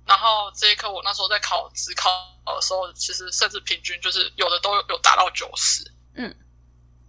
[0.06, 2.10] 然后这一科我那时候在考职考
[2.44, 5.88] 的时候，其实甚至平均就是有的都有达到九十。
[6.14, 6.34] 嗯，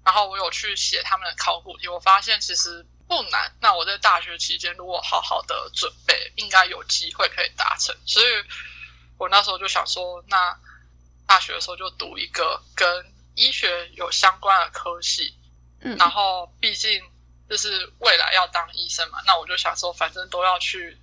[0.04, 3.52] 然后我有去写他们的考古题，我发现其实不难。
[3.60, 7.96] 那我在大学期间如果好好的准备，应该有机会可以达成。
[8.06, 8.26] 所以
[9.18, 10.58] 我那时候就想说，那
[11.28, 15.36] 大学的时候就读一个跟医学有相关的科系。
[15.82, 17.02] 嗯，然后毕竟
[17.50, 20.98] 就是未来要当医生嘛，那我就想说，反正都要去。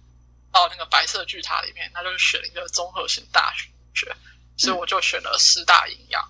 [0.51, 3.53] 到那个白色巨塔里面，那就选一个综合性大
[3.95, 4.11] 学，
[4.57, 6.27] 所以我就选了师大营养，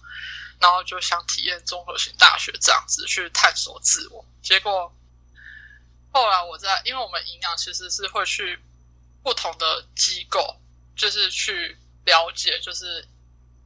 [0.60, 4.24] 然后就想体验综合性大学这样子去探索自我。
[4.42, 4.94] 结果
[6.12, 8.58] 后来我在，因为我们营养其实是会去
[9.22, 10.60] 不同的机构，
[10.96, 13.06] 就是去了解，就是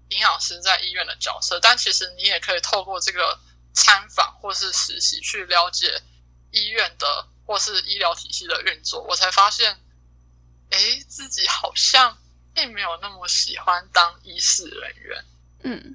[0.09, 1.59] 营养师在医院的角色。
[1.61, 3.39] 但其实你也可以透过这个
[3.73, 6.03] 参访或是实习去了解
[6.51, 9.03] 医院的或是医疗体系的运作。
[9.03, 9.79] 我才发现。
[10.75, 12.17] 哎，自己好像
[12.55, 15.25] 并没有那么喜欢当医事人员。
[15.65, 15.95] 嗯，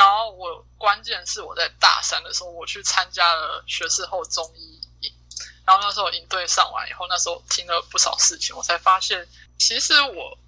[0.00, 5.12] 然后我关键是我在大三的时候，我去参加了学士后中医营，
[5.66, 10.38] 然后那时候营队上完以后，那时候听了不少事情，我才发现，其实我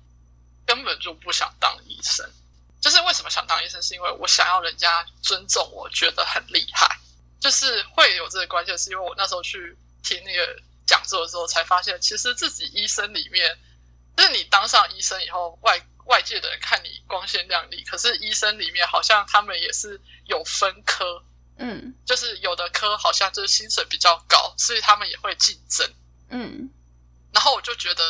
[0.64, 2.26] 根本就不想当医生。
[2.80, 6.88] 就是为什么想当医生，是因为我想要人家尊重，我觉得很厉害。
[7.38, 10.62] 就是会有这个关键，是因为我那时候去听那个。
[10.84, 13.56] 讲座的时候才发现，其实自己医生里面，
[14.16, 21.22] 就是你当上医生以后，外外界的人看你光鲜亮丽，可是医生里面好像他们也是有分科，
[21.58, 25.88] 嗯，就是有的科好像就是薪水比较高，所以他们也会竞争，
[26.28, 26.70] 嗯，
[27.32, 28.04] 然后我就觉得，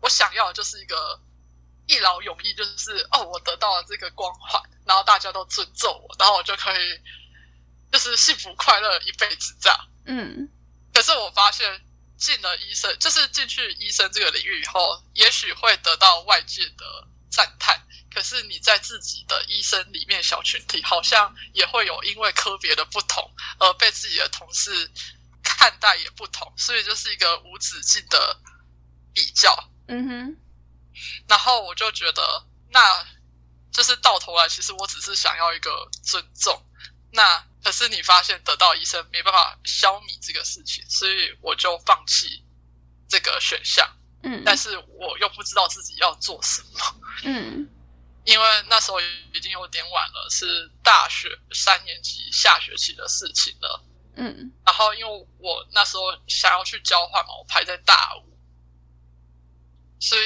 [0.00, 1.20] 我想要的就是一个
[1.86, 7.00] 一劳永逸，就是哦，我得到了这个光环，然后大家都尊重我，然后我就可以
[7.92, 10.48] 就是幸福快乐一辈子这样，嗯。
[10.94, 11.80] 可是我发现
[12.18, 17.80] 进了医生，就是进去医生这个领域以后，也许会得到外界的赞叹。
[18.10, 24.90] 可是你在自己的医生里面小群体，好像也会有因为科别的不同而被自己的同事
[25.42, 28.40] 看待也不同，所以就是一个无止境的
[29.14, 29.70] 比较。
[29.86, 30.36] 嗯哼。
[31.28, 33.06] 然后我就觉得，那
[33.70, 36.60] 就是到头来，其实我只是想要一个尊重。
[37.12, 42.44] 那可是你发现得到医生没办法消弭这个事情，所以我就放弃
[43.08, 43.88] 这个选项。
[44.22, 47.00] 嗯，但是我又不知道自己要做什么。
[47.24, 47.68] 嗯，
[48.24, 49.00] 因为那时候
[49.32, 53.84] 已经有点晚了，是大学三年级下学期的事情了。
[54.16, 58.36] 嗯，然后因为我那时候想要去交换嘛，我排在大五，
[60.00, 60.24] 所以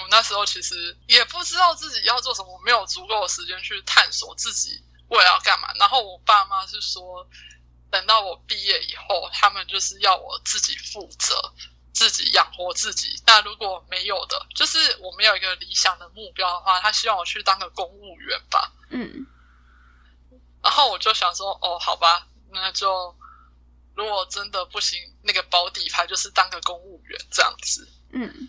[0.00, 4.84] 我那时候其实也不知道自己要做什么，没有足够的时间去探索自己。
[5.12, 5.68] 我要干嘛？
[5.78, 7.28] 然后我爸妈是说，
[7.90, 11.52] 等到我毕业以后，他们就是要我自己负责，
[11.92, 13.22] 自己养活自己。
[13.26, 18.72] 那如果没有的，就是我没有一个理想的目标的话，他希望我去当个公务员吧。
[18.88, 19.26] 嗯。
[20.62, 23.14] 然后我就想说，哦，好吧，那就
[23.94, 27.86] 如果真的不行，那个保底牌就是当个公务员这样子。
[28.14, 28.48] 嗯。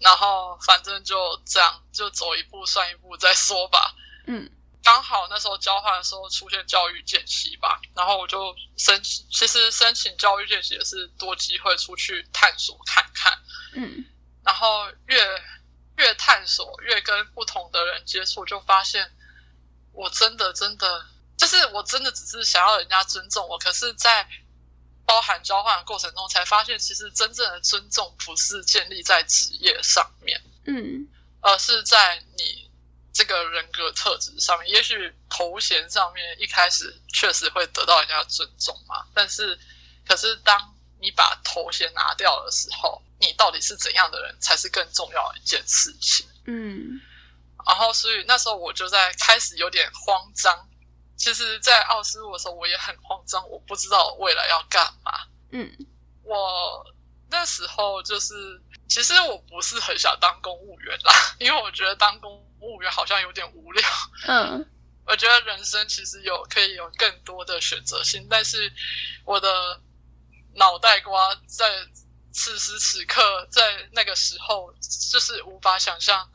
[0.00, 3.94] 然后反正就这样，就走一步算一步再说吧。
[4.26, 4.50] 嗯。
[4.86, 9.26] 刚好那时候交换的时候出现教育见习吧，然后我就申请。
[9.32, 13.36] 其实申请教育见习也是多机会出去探索看看，
[13.72, 14.04] 嗯，
[14.44, 15.16] 然后越
[15.96, 19.10] 越探索，越跟不同的人接触，就发现
[19.90, 21.04] 我真的真的
[21.36, 24.24] 就是我真的只是想要人家尊重我，可是，在
[25.04, 31.08] 包含交换的过程中，才发现其实真正的尊重不是建立在职业上面，嗯，
[31.40, 32.65] 而是在你。
[33.16, 39.58] 这个人格特质上面，也许头衔上面一开始确实会得到人家尊重嘛，但是，
[40.06, 46.26] 可是当你把头衔拿掉的时候，你到底是怎样的人才是更重要的一件事情。
[46.44, 47.00] 嗯，
[47.66, 50.68] 然后所以那时候我就在开始有点慌张，
[51.16, 55.12] 其实，在奥斯陆的时候，我也很慌张，我不知道未来要干嘛。
[55.52, 55.74] 嗯，
[56.22, 56.84] 我
[57.30, 63.88] 那时候就是，其实我不是很想当公务员啦，因为我觉得当公务员好像有点无聊。
[64.26, 64.70] 嗯，
[65.06, 68.72] 我觉得人生其实有可以有更多的选择性，但是
[69.24, 69.80] 我的
[70.54, 71.64] 脑袋瓜在
[72.32, 74.72] 此时此刻，在那个时候，
[75.10, 76.28] 就是无法想象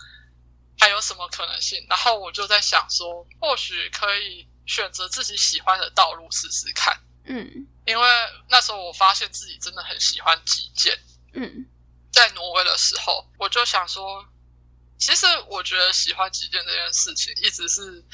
[0.80, 1.86] 还有什么可能性。
[1.90, 4.48] 然后我就在想说，或许可以。
[4.68, 8.08] 选择自己喜欢的道路试试看，嗯，因为
[8.48, 10.98] 那时候我发现自己真的很喜欢击剑，
[11.34, 11.66] 嗯，
[12.14, 14.24] 在挪威的时候，我就想说，
[15.02, 18.06] 其实我觉得喜欢击剑这件事情一直是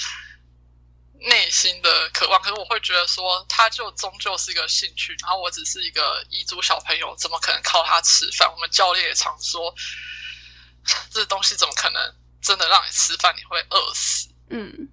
[1.19, 8.49] 内心的渴望，可是我会觉得说，它就终究是一个兴趣，然后我只是一个彝族小朋友，怎么可能靠它吃饭？
[8.49, 9.75] 我们教练也常说，
[11.11, 13.35] 这东西怎么可能真的让你吃饭？
[13.35, 14.87] 你会饿死，嗯。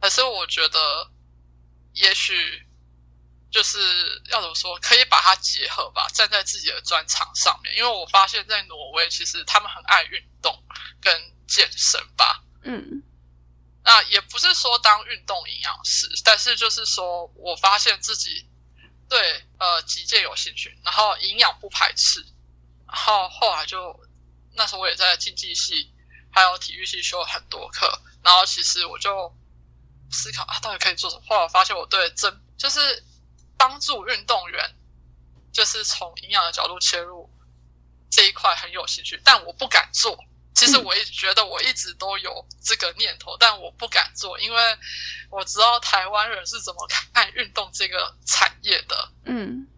[0.00, 1.10] 可是我觉得，
[1.92, 2.66] 也许
[3.52, 3.78] 就是
[4.30, 7.76] 要怎么说，可以把它结合吧，站在自己的专长上面。
[7.76, 10.52] 因为我发现，在挪威，其实他们很爱运动
[11.00, 12.42] 跟健身吧。
[12.62, 13.02] 嗯，
[13.84, 18.48] 那也不是说当运动营养师，但是就是说我发现自己
[19.08, 22.20] 对呃击剑有兴趣，然后营养不排斥，
[22.86, 23.98] 然后后来就
[24.54, 25.92] 那时候我也在竞技系
[26.32, 29.34] 还有体育系修了很多课，然后其实我就。
[30.10, 31.22] 思考啊，到底可以做什么？
[31.28, 33.04] 后来我发现我对真就是
[33.58, 34.74] 帮助运动员，
[35.52, 37.30] 就是从营养的角度切入
[38.10, 40.18] 这一块很有兴趣，但我不敢做。
[40.58, 44.78] 其实我一直觉得我一直都有这个念头，但我不敢做，因为
[45.30, 49.12] 我知道台湾人是怎么看运动这个产业的。
[49.24, 49.68] 嗯，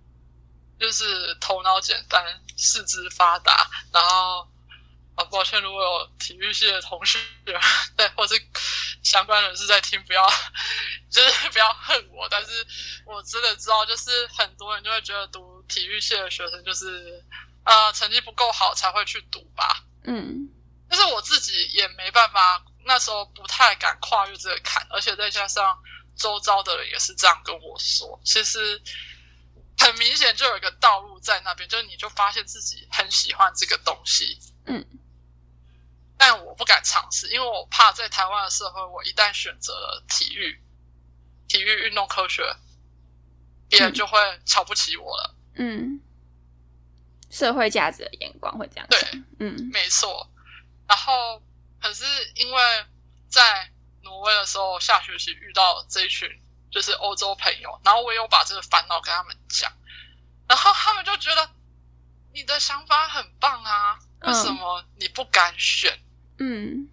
[0.79, 2.25] 就是头脑简单，
[2.57, 4.49] 四肢发达，然后。
[5.31, 7.19] 抱歉，如果有体育系的同学，
[7.95, 8.35] 对，或是
[9.03, 10.27] 相关人士在听，不要
[11.11, 12.27] 就是不要恨我。
[12.31, 12.67] 但是
[13.05, 17.23] 我真的知道，就是很多人就会觉得读体育系的学生就是
[17.65, 19.85] 呃成绩不够好才会去读吧。
[20.05, 20.49] 嗯，
[20.91, 25.79] 但是我自己也没办法，那时候不太敢跨越这个坎，而且再加上
[26.17, 28.83] 周遭的人也是这样跟我说，其实
[29.79, 34.39] 很明显就有一个道路在那边，就是你就发现自己很喜欢这个东西。
[34.67, 34.85] 嗯。
[36.19, 40.61] 但我不敢尝试，因为我怕在台湾的社会，我一旦选择了体育、
[41.49, 42.55] 体育运动科学，
[43.71, 45.35] 别人就会瞧不起我了。
[45.55, 45.99] 嗯，
[47.31, 48.87] 社会价值的眼光会这样。
[48.91, 49.01] 对，
[49.39, 50.30] 嗯，没错。
[50.91, 51.41] 然后，
[51.81, 52.87] 可是因为
[53.31, 53.71] 在
[54.03, 56.29] 挪威的时候，下学期遇到这一群
[56.69, 59.71] 就是欧洲朋友，然后我有把这个烦恼跟他们讲，
[60.49, 61.49] 然后他们就觉得
[62.35, 65.97] 你的想法很棒啊，为什么你不敢选？
[66.41, 66.89] 嗯，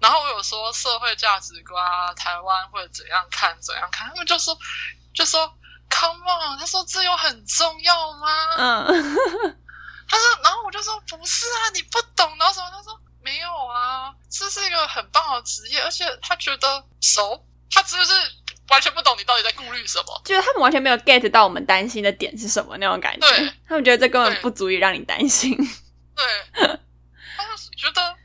[0.00, 4.56] 然后我有说社会价值观啊，台湾会怎样看怎样看，他们就说
[5.12, 5.52] 就说
[5.90, 8.28] Come on，他说这有很重要吗？
[8.56, 8.86] 嗯，
[10.08, 12.70] 他说，然后我就说不是啊，你不懂，然后什么？
[12.70, 18.12] 他说没有啊，这是一个很棒的职业，而且他觉得熟，他就是
[18.68, 23.26] 完全不懂你到底在顾虑什么，就是他们完全没有 get 到我们担心的点是什么那种感觉，
[23.66, 25.56] 他们觉得这根本不足以让你担心，
[26.14, 26.24] 对，
[27.36, 28.16] 他就是觉得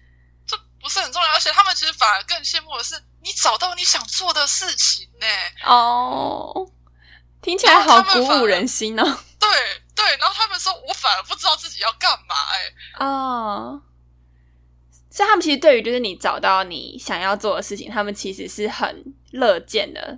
[0.46, 0.56] 这。
[0.80, 5.28] 不是很重要，而且他们其实反而更羡慕的是你找到你想做的事情呢。
[5.64, 6.72] 哦，
[7.40, 9.04] 听起来好鼓舞人心哦。
[9.40, 9.50] 对
[9.96, 13.06] 对，然后他们说我反而不知道自己要干嘛哎。
[13.06, 13.80] 哦，
[15.12, 20.18] 所以他们其实对于就是你找到你想要做的事情，他们其实是很乐见的，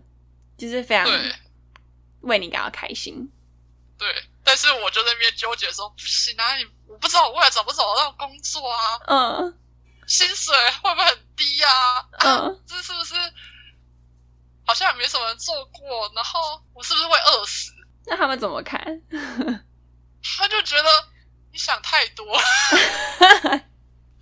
[0.58, 1.06] 就是非常
[2.22, 3.30] 为你感到开心。
[3.98, 4.08] 对，
[4.44, 9.00] 但是我就在那边纠结说不行啊，你我不知道我未来找不找得到工作啊。
[9.08, 9.58] 嗯。
[10.06, 10.54] 薪水
[10.84, 11.70] 会不会很低啊？
[12.26, 13.16] 嗯， 这是不是
[14.66, 16.12] 好像也没什么人做过？
[16.14, 17.72] 然后我是不是会饿死？
[18.06, 18.84] 那他们怎么看？
[20.22, 20.90] 他就觉得
[21.54, 22.26] 你想太多，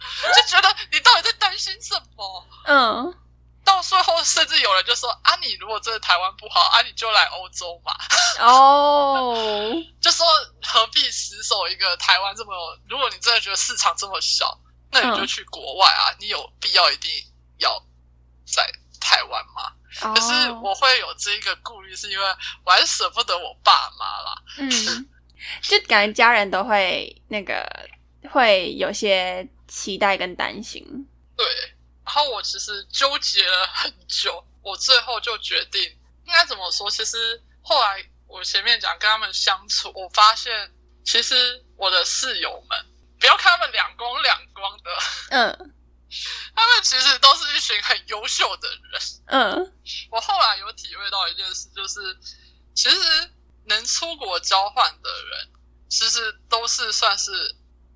[0.35, 2.47] 就觉得你到底在担心什么？
[2.65, 3.15] 嗯，
[3.63, 7.93] 到最后甚至有人就说：“啊，你如果真的台湾不好，啊，你就来欧洲嘛。
[8.39, 10.25] ”哦，就说
[10.63, 12.51] 何必死守一个台湾这么？
[12.89, 14.57] 如果你真的觉得市场这么小。
[14.93, 16.11] 那你就去国外啊！
[16.19, 17.09] 你有必要一定
[17.59, 17.81] 要
[18.45, 18.61] 在
[18.99, 19.71] 台湾吗？
[20.13, 22.25] 可是我会有这个顾虑，是因为
[22.65, 24.41] 我还是舍不得我爸妈啦。
[24.57, 24.69] 嗯，
[25.61, 27.65] 就感觉家人都会那个
[28.33, 30.83] 会有些期待跟担心。
[31.37, 31.47] 对，
[32.03, 36.91] 然后我其实纠结了很久，我最后就决定应该怎么说？
[36.91, 40.71] 其实后来我前面讲跟他们相处，我发现
[41.05, 42.85] 其实我的室友们。
[43.19, 44.89] 不要看他们两光两光的，
[45.29, 45.73] 嗯，
[46.55, 49.01] 他们其实都是一群很优秀的人。
[49.27, 49.73] 嗯，
[50.09, 51.99] 我后来有体会到一件事，就是
[52.73, 52.97] 其实
[53.65, 55.51] 能出国交换的人，
[55.87, 57.31] 其实都是算是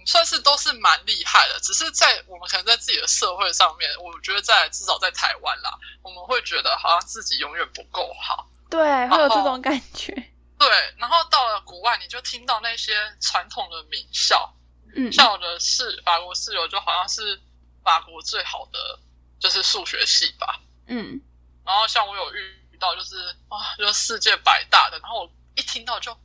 [0.05, 1.59] 算是都是蛮厉害的。
[1.59, 8.47] 只是在我们可能在自己的社会上面，我觉得在至少在台湾啦，我们会觉得好像自己永远不够好。
[8.69, 10.13] 对，会有这种感觉。
[10.57, 14.53] 对，然后到了国外，你就听到那些传统的名校，
[14.95, 17.39] 嗯，像我的室法国室友就好像是
[17.83, 18.99] 法国最好的
[19.37, 21.21] 就是数学系吧，嗯，
[21.65, 23.17] 然后像我有遇到就是
[23.49, 26.17] 啊，就是世界百大的，然后我一听到就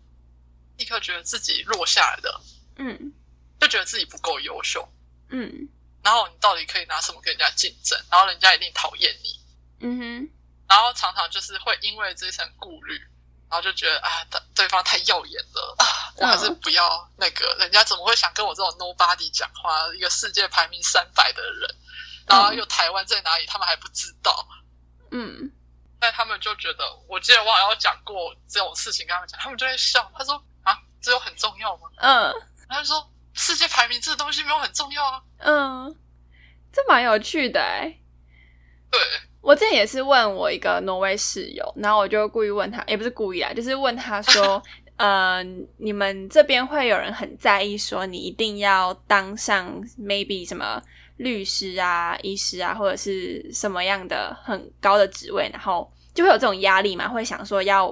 [0.79, 2.41] 立刻觉得自己落下来的，
[2.77, 3.13] 嗯，
[3.61, 4.89] 就觉得自己不够优秀，
[5.29, 5.69] 嗯，
[6.03, 7.99] 然后你到底可以拿什么跟人家竞争？
[8.11, 9.41] 然后人家一定讨厌你，
[9.81, 10.31] 嗯哼，
[10.69, 13.01] 然后常常就是会因为这层顾虑。
[13.51, 15.85] 然后就觉得啊，对对方太耀眼了啊，
[16.15, 17.53] 我还是不要那个。
[17.59, 19.93] 人家怎么会想跟我这种 nobody 讲话？
[19.93, 21.77] 一个世界排名三百的人，
[22.29, 24.47] 然后又台湾在哪里，他们还不知道。
[25.11, 25.51] 嗯，
[25.99, 30.09] 但他们就觉得，我记得我好像讲过这种事情跟他们讲，他们就会笑。
[30.17, 31.91] 他说啊，这有很重要吗？
[31.97, 32.33] 嗯，
[32.69, 35.23] 他就说世界排名这个东西没有很重要啊。
[35.39, 35.97] 嗯，
[36.73, 37.99] 这蛮有趣的哎。
[38.91, 39.01] 对。
[39.43, 44.63] 我之前也是问我一个挪威室友，然后我就故意问他，也不是故意啊，就是问他说：
[44.99, 45.43] “呃，
[45.79, 50.79] 你们这边会有人很在意说你一定要当上 maybe 什么
[51.17, 57.09] 律师啊、医师啊，或者是什么样的很高的职位，然后就会有这种压力嘛？
[57.09, 57.89] 会想说要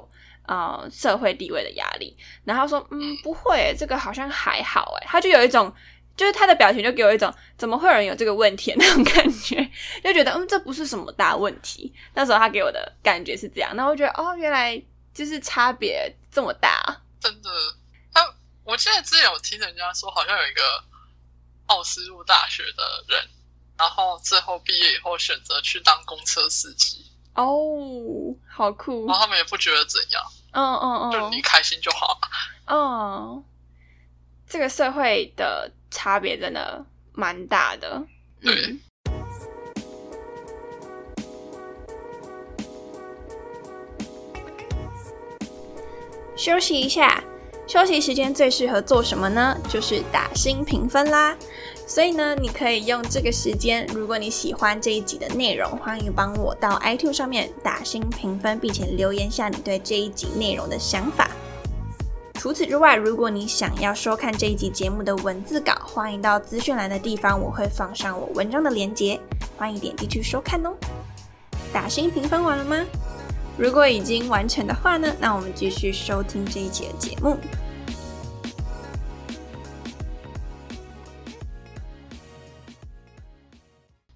[0.48, 5.72] 呃社会地位的压力。”然后说：“嗯，不会，这个好像还好。”哎，他就有一种。
[6.18, 9.54] 就是他的表情就给我一种怎么会有人有这个问题那种感觉，
[10.02, 11.94] 就觉得嗯这不是什么大问题。
[12.12, 14.76] 那时候他给我的感觉是这样，那我觉得哦原来
[15.14, 16.82] 就是差别这么大，
[17.20, 17.48] 真的。
[18.12, 18.34] 他
[18.64, 20.62] 我记得之前有听人家说，好像有一个
[21.66, 23.28] 奥斯陆大学的人，
[23.78, 27.06] 然后最后毕业以后选择去当公车司机。
[27.34, 29.06] 哦，好酷。
[29.06, 30.20] 然后他们也不觉得怎样，
[30.52, 32.20] 嗯嗯嗯，就你开心就好了。
[32.66, 33.44] 嗯，
[34.46, 35.70] 这个社会的。
[35.90, 36.84] 差别真的
[37.14, 38.04] 蛮大的。
[38.42, 38.76] 对。
[46.36, 47.24] 休息一下，
[47.66, 49.56] 休息时间最适合做什么呢？
[49.66, 51.34] 就是打新评分啦。
[51.88, 61.30] 所以呢，你可以用这个时间，如果你喜欢这一集的内容，欢迎帮我到 iTune 上面打新评分，并且留言下你对这一集内容的想法。
[62.34, 69.18] 除此之外，如果你想要收看这一集节目的文字稿，欢迎到资讯栏的地方，我会放上我文章的链接，
[69.56, 70.74] 欢迎点击去收看哦。
[71.72, 72.84] 打新评分完了吗？
[73.56, 77.38] 如果已经完成的话呢，那我们继续收听这一集的节目。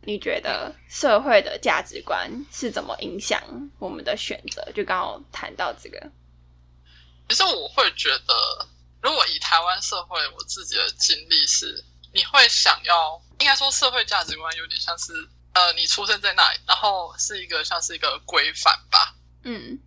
[0.05, 3.43] 你觉得社会的价值观是怎么影响
[3.79, 4.63] 我们的选择？
[4.75, 6.11] 就刚好谈到这个。
[7.29, 8.69] 其实我会觉得，
[9.01, 15.13] 如果以台湾社会我自己的经历是，你会想要，应该说社会价值观有点像是，
[15.55, 19.79] 呃，你出生在那里，然后是一个像是一个规范吧，嗯，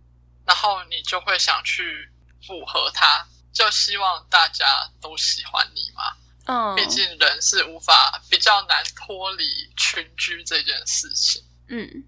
[0.44, 2.10] 然后你就会想去
[2.46, 6.02] 符合它，就希望大家都喜欢你嘛，
[6.46, 9.44] 嗯，毕竟人是无法比较难脱离
[9.76, 12.04] 群居这件事情，嗯，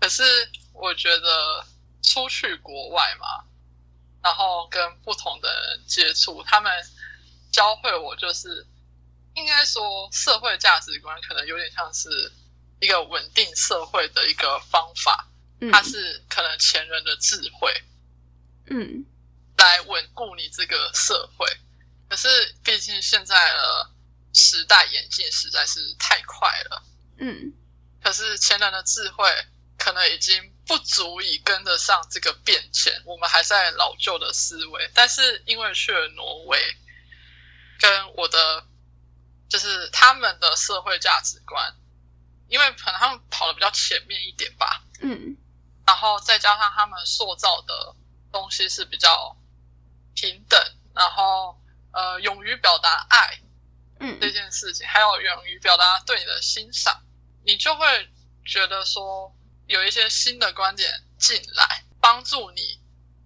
[0.00, 0.22] 可是
[0.72, 1.66] 我觉得
[2.02, 3.44] 出去国外嘛。
[4.20, 6.70] 然后跟不同的人接触，他们
[7.52, 8.66] 教会我，就是
[9.34, 12.30] 应该说社会价值观可能有点像是
[12.80, 15.30] 一个稳定社会的一个方法，
[15.60, 17.72] 嗯它是可能前人的智慧，
[18.66, 19.06] 嗯，
[19.56, 21.46] 来稳固你这个社会。
[22.08, 22.28] 可是
[22.64, 23.90] 毕竟现在的
[24.32, 26.82] 时代演进实在是太快了，
[27.18, 27.52] 嗯，
[28.02, 29.28] 可是前人的智慧
[29.76, 30.52] 可能已经。
[30.68, 34.90] 不足以跟得上这个变迁，我们还在老旧的思维。
[34.92, 36.76] 但是因为去了挪威，
[37.80, 38.66] 跟我的
[39.48, 41.74] 就是他们的社会价值观，
[42.48, 45.34] 因为可能他们跑的比较前面一点吧，嗯，
[45.86, 47.96] 然后再加上他们塑造的
[48.30, 49.34] 东西是比较
[50.14, 50.62] 平等，
[50.94, 51.57] 然后
[51.92, 53.40] 呃，勇于表达爱，
[54.00, 57.00] 嗯，这件事情，还有勇于表达对你的欣赏，
[57.44, 58.08] 你就会
[58.44, 59.34] 觉得说。
[59.68, 62.80] 有一些新的观点进来，帮助你，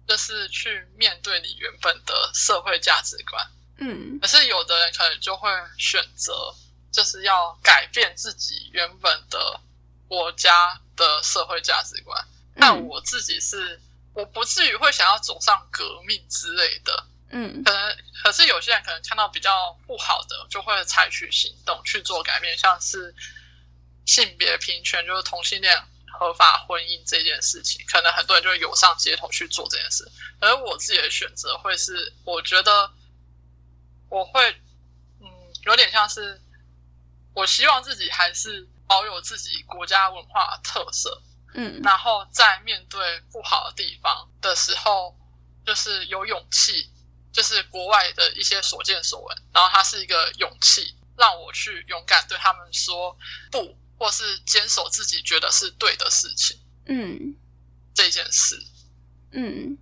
[0.05, 3.47] 就是去面对你原本的社会价值观。
[3.77, 6.53] 嗯，可是有的人可能就会选择，
[6.91, 9.57] 就是要改变自己原本的
[10.09, 12.21] 国家的社会价值观。
[12.57, 13.81] 但我自己是，
[14.13, 17.07] 我不至于会想要走上革命之类的。
[17.33, 23.13] 嗯，可能，可是有些人可能看到比较不好的，就会采取行动去做改变，像是。
[24.05, 25.81] 性别平权，就是同性恋
[26.11, 30.05] 合法婚姻这件事情，可能很多人就会涌上街头去做这件事。
[30.41, 32.91] 而我自己的选择会是，我觉得
[34.09, 34.51] 我会，
[35.21, 35.29] 嗯，
[35.61, 36.41] 有点像是，
[37.33, 41.21] 我希望自己还是保有自己国家文化特色，
[41.53, 45.17] 嗯，然后在面对不好的地方的时候，
[45.65, 46.91] 就是有勇气，
[47.33, 53.17] 就是国外的一些所见所闻，然后它是一个勇气，让我去勇敢对他们说
[53.51, 57.35] 不，或是坚守自己觉得是对的事情，嗯，
[57.93, 58.63] 这件事，
[59.31, 59.77] 嗯。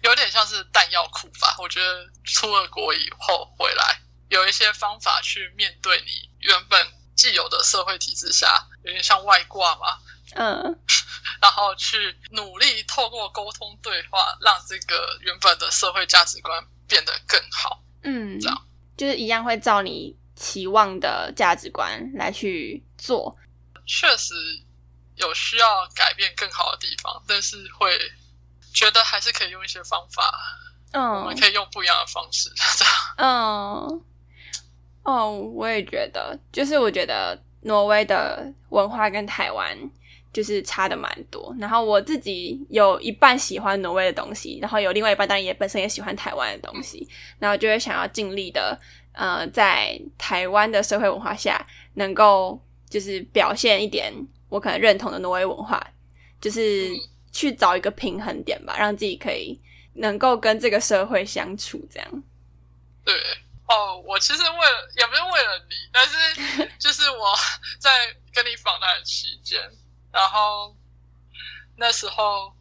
[0.00, 1.56] 有点像是弹药库吧？
[1.58, 6.86] 我觉得出了国以后回来，有一些方法去面对你原本
[7.16, 9.98] 既有的社会体制下，有点像外挂嘛。
[10.36, 10.78] 嗯，
[11.42, 17.82] 然后去努力透过沟通对话，让这个原本的社会价值观变得更好。
[18.02, 18.62] 嗯，这样
[18.96, 23.36] 就是一样会照你期望的价值观来去做。
[23.86, 24.34] 确实
[25.16, 27.96] 有需要改变更好的地方，但是会。
[28.70, 30.22] 觉得还是可以用一些方法，
[30.92, 32.94] 嗯，我们可以用不一样的方式，这样。
[33.16, 34.04] 嗯，
[35.02, 39.76] 哦，我也觉得，就是我觉得挪威的文化跟台湾
[40.32, 41.54] 就是差的蛮多。
[41.58, 47.08] 然后我自己有一半喜欢挪威的东西，然后有另外一半当然也本身也喜欢台湾的东西，
[47.38, 48.78] 然后就会想要尽力的，
[49.12, 54.12] 呃，在台湾的社会文化下，能够就是表现一点
[54.48, 55.84] 我可能认同的挪威文化，
[56.40, 56.90] 就是。
[57.30, 59.60] 去找一个平衡点吧，让自己可以
[59.92, 62.22] 能够跟这个社会相处，这样。
[63.04, 63.14] 对
[63.68, 67.36] 哦，我其实为了也不是为了你，但是就是我
[67.78, 67.90] 在
[68.32, 69.60] 跟你访谈期间，
[70.18, 70.76] 然后
[71.76, 72.52] 那时候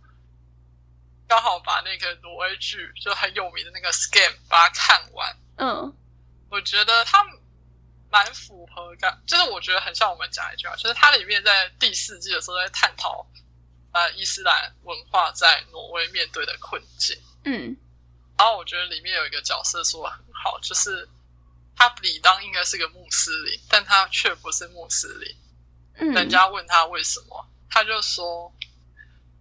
[1.28, 5.38] 刚好把那个挪威剧就很有名的那个《Scam》把它看完。
[5.58, 5.98] 嗯，
[6.52, 7.26] 我觉得它
[8.12, 13.26] 蛮符合感，就是我觉得很像我们讲一句话，就是它里面在第四季的时候在探讨。
[13.94, 17.20] 呃，伊斯兰文化在挪威面对的困境。
[17.46, 17.76] 嗯，
[18.38, 21.10] 然后我觉得里面有一个角色说的很好，就是
[21.76, 25.36] 他理当应该是个穆斯林，但他却不是穆斯林。
[26.00, 28.54] 嗯，人家问他为什么，他就说：“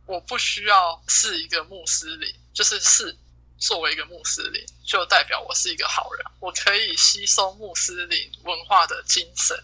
[0.06, 3.16] 我不需要是一个穆斯林，就是是
[3.58, 6.24] 作为一个穆斯林，就代表我是一个好人。
[6.40, 9.56] 我可以吸收穆斯林文化的精神，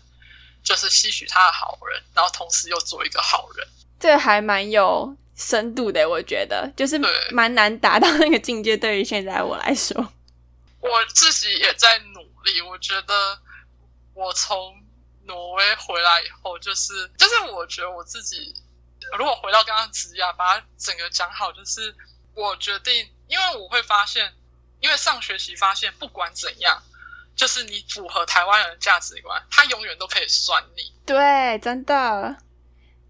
[0.62, 3.66] 就是吸取他的好人，然后同时又做一个好人。”
[3.98, 6.98] 这还蛮有深度的，我觉得就是
[7.30, 8.76] 蛮难达到那个境界。
[8.76, 9.96] 对于现在我来说，
[10.80, 12.60] 我自己也在努力。
[12.60, 13.38] 我觉得
[14.14, 14.81] 我从
[15.32, 18.54] 挪威回来以后，就是就是我觉得我自己
[19.16, 21.94] 如果回到刚刚职业，把它整个讲好，就是
[22.34, 24.34] 我决定，因为我会发现，
[24.80, 26.82] 因为上学期发现，不管怎样，
[27.34, 30.92] 就是你符合台湾人的价值观，他永远都可以算你。
[31.06, 32.36] 对，真的。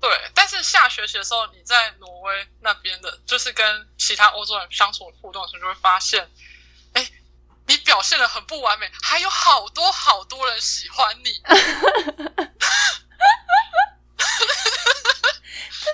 [0.00, 6.28] 对，但是下学期的时候，你在挪威那边的，就是跟其他欧洲人相处互动的时候，就会发现，哎，
[7.72, 11.30] 你表现的很不完美，还有好多好多人喜欢你，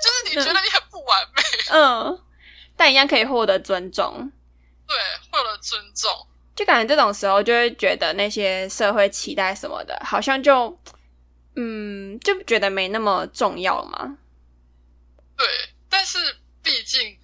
[0.02, 2.20] 就是你觉得你很不完美，嗯，
[2.76, 4.32] 但一样可以获得尊重，
[4.88, 4.96] 对，
[5.30, 6.26] 获得尊重，
[6.56, 10.76] 就感觉这种时候就会觉得那些社会期待什么的，好像就。
[11.60, 14.16] 嗯，就觉得没那么重要嘛。
[15.36, 15.44] 对，
[15.90, 17.18] 但是毕竟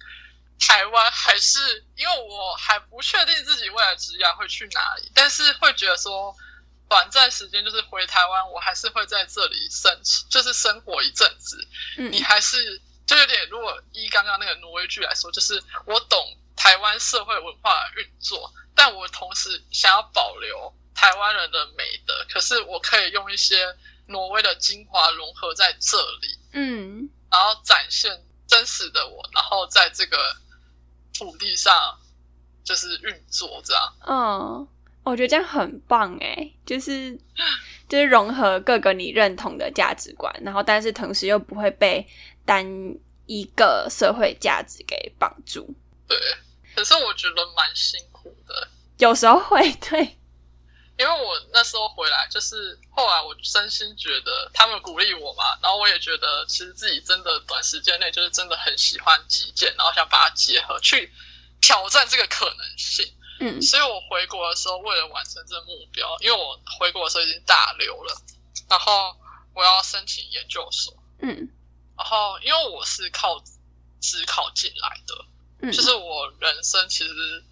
[0.59, 1.59] 台湾还是，
[1.95, 6.35] 因为我还不确定自己未来职业会去哪里，但是会觉得说
[6.89, 9.97] 短暂时间就是回台湾，我还是会在这里生，
[10.29, 11.57] 就是生活一阵子。
[11.97, 23.75] 嗯，你还是就有点，如果依刚刚那个挪威剧来说，就是我懂台湾社会文化运作，但我同时想要保留台湾人的美德，可是我可以用一些。
[24.07, 28.15] 挪威的精华融合在这里，嗯，然后展现
[28.47, 30.37] 真实的我，然后在这个
[31.17, 31.73] 土地上
[32.63, 33.93] 就是运作这样。
[34.07, 34.67] 嗯，
[35.03, 37.17] 我觉得这样很棒哎，就是
[37.87, 42.05] 就是融合各个你认同的价值观，然后但是同时又不会被
[42.45, 42.65] 单
[43.25, 45.73] 一个社会价值给绑住。
[46.07, 46.17] 对，
[46.75, 50.17] 可是我觉得蛮辛苦的，有时候会对。
[50.97, 61.11] 因为我那时候回来，就是后来我真心觉得他们鼓励我嘛，然后我也觉得其实自己真的短时间内就是真的很喜欢击剑，然后想把它结合去
[61.59, 63.05] 挑战这个可能性。
[63.41, 68.21] 嗯，所以我回国的时候，为了完成这个目标，因为我回国的时候已经大六了，
[68.69, 69.13] 然后
[69.53, 70.93] 我要申请研究所。
[71.21, 71.29] 嗯，
[71.97, 73.37] 然后因为我是靠
[73.99, 75.25] 职考进来的，
[75.63, 77.43] 嗯，就是我人生其实。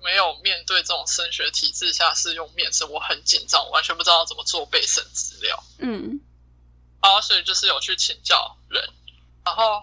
[0.00, 5.62] 没有面对这种升学体制下是用面试，我很紧张，完全不知道怎么做备审资料。
[5.78, 6.20] 嗯，
[7.02, 8.82] 然后所以就是有去请教人，
[9.44, 9.82] 然后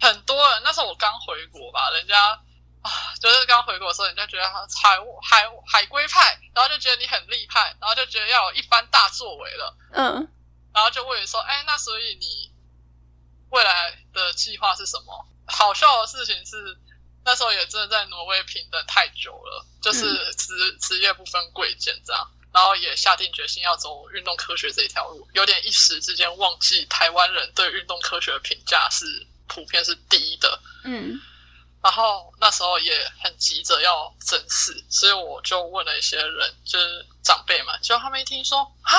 [0.00, 2.40] 很多人那时候我刚回国吧，人家
[2.82, 10.28] 啊就是刚回国的时候，人家觉得他海海海归派，然后就觉得你很厉害，然后就觉得要有一番大作为了，嗯，
[10.72, 12.52] 然后就问你说，哎，那所以你
[13.50, 15.26] 未来的计划是什么？
[15.50, 16.78] 好笑的事情是，
[17.28, 22.26] 那时候也真的在挪威平等太久了，就是职职业不分贵贱这样。
[22.54, 29.04] 然后也下定决心要走运动科学这一条路，有点一时之间忘记台湾人对运动科学的评价是
[29.46, 30.58] 普遍是低的。
[30.84, 31.20] 嗯，
[31.82, 38.96] 然后那时候也很急着要正式，所以我就问了一些人，就是长辈嘛，结果他们一听说啊，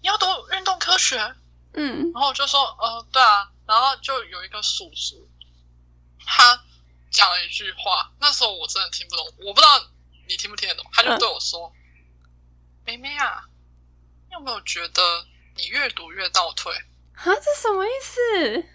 [0.00, 1.18] 你要读运动科学，
[1.74, 5.28] 嗯，然后我就说呃，对啊，然后就有一个叔叔，
[6.24, 6.64] 他
[7.10, 9.90] 讲了一句话，那时候我真的听不懂，我不知道
[10.26, 11.72] 你听不听得懂，他就对我说。
[12.84, 13.42] 妹妹啊，
[14.28, 16.72] 你有没有觉得你越读越倒退？
[17.14, 18.68] 啊，这什么意思？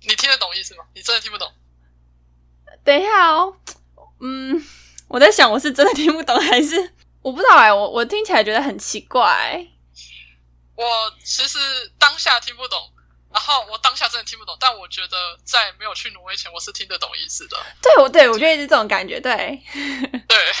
[0.00, 0.84] 你听得懂意思吗？
[0.94, 1.52] 你真的听不懂？
[2.84, 3.56] 等一下哦，
[4.20, 4.64] 嗯，
[5.08, 7.72] 我在想，我是真的听不懂，还是我不知道哎？
[7.72, 9.66] 我我听起来觉得很奇怪。
[10.74, 10.84] 我
[11.24, 11.58] 其实
[11.98, 12.78] 当下听不懂，
[13.36, 17.56] 然后我当下真的听不懂，但我觉得在没有去挪威前，我是听得懂意思的。
[17.82, 19.62] 对，我对我觉得是这种感觉，对，
[20.26, 20.52] 对。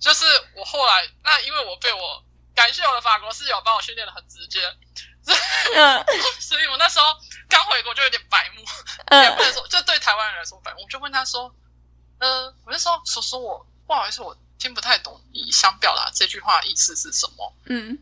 [0.00, 0.24] 就是
[0.56, 2.20] 我后来那，因为我被我
[2.52, 4.60] 感谢我的法国室友帮我训练的很直接，
[5.76, 6.04] 嗯，
[6.40, 7.06] 所以我那时候
[7.48, 8.60] 刚回国就有点白目，
[9.22, 11.54] 也不能说就对台湾人来说白目，我就问他说，
[12.18, 17.96] 呃，我就说叔叔，我不好意思，我听不太懂你想表达这句话意思是什么，嗯，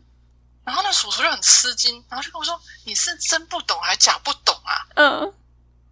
[0.65, 4.87] 然后那叔叔就很吃惊，然后就跟我说，你是真不懂还是假不懂啊？
[4.95, 5.33] 嗯，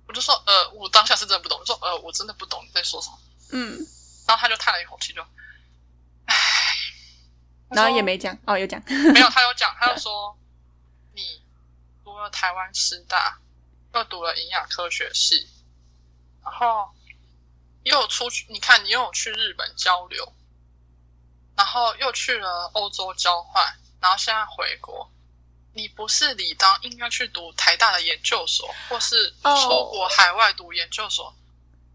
[0.07, 3.19] 我就说，呃，我当下是真的不懂，我说，呃，我真的不懂你在说什么，
[3.51, 3.77] 嗯，
[4.27, 5.25] 然后他就叹了一口气就。
[7.73, 9.29] 然后也没讲哦，有讲没有？
[9.29, 10.37] 他有讲，他就 说
[11.13, 11.41] 你
[12.03, 13.39] 读了台湾师大，
[13.93, 15.49] 又读了营养科学系，
[16.43, 16.89] 然后
[17.83, 20.33] 又出去，你看你又有去日本交流，
[21.55, 25.09] 然后又去了欧洲交换，然后现在回国，
[25.73, 31.33] 你不是理当应该去读台大的研究所，或是出国海外读研究所？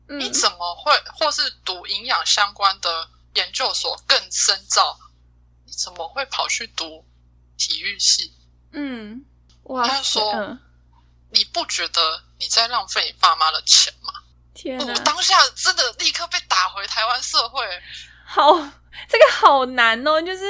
[0.09, 4.97] 你怎么会，或是读营养相关的研究所更深造？
[5.65, 7.05] 你怎么会跑去读
[7.59, 8.33] 体育系？
[8.71, 9.25] 嗯，
[9.65, 10.57] 哇，他说
[11.31, 14.13] ：“你不觉得你在浪费你爸妈的钱吗？”
[14.55, 17.67] 天我当下真的立刻被打回台湾社会。
[18.25, 18.55] 好，
[19.09, 20.23] 这个好难哦。
[20.23, 20.45] 就是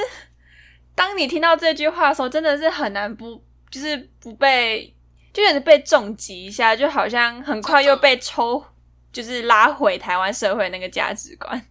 [0.97, 4.93] 当你听到这句话的时候，真的是很难不，就是不被，
[5.31, 8.65] 就有点被重击一下，就好像很快又被抽，
[9.13, 11.69] 就是拉回台湾社会那个价值观。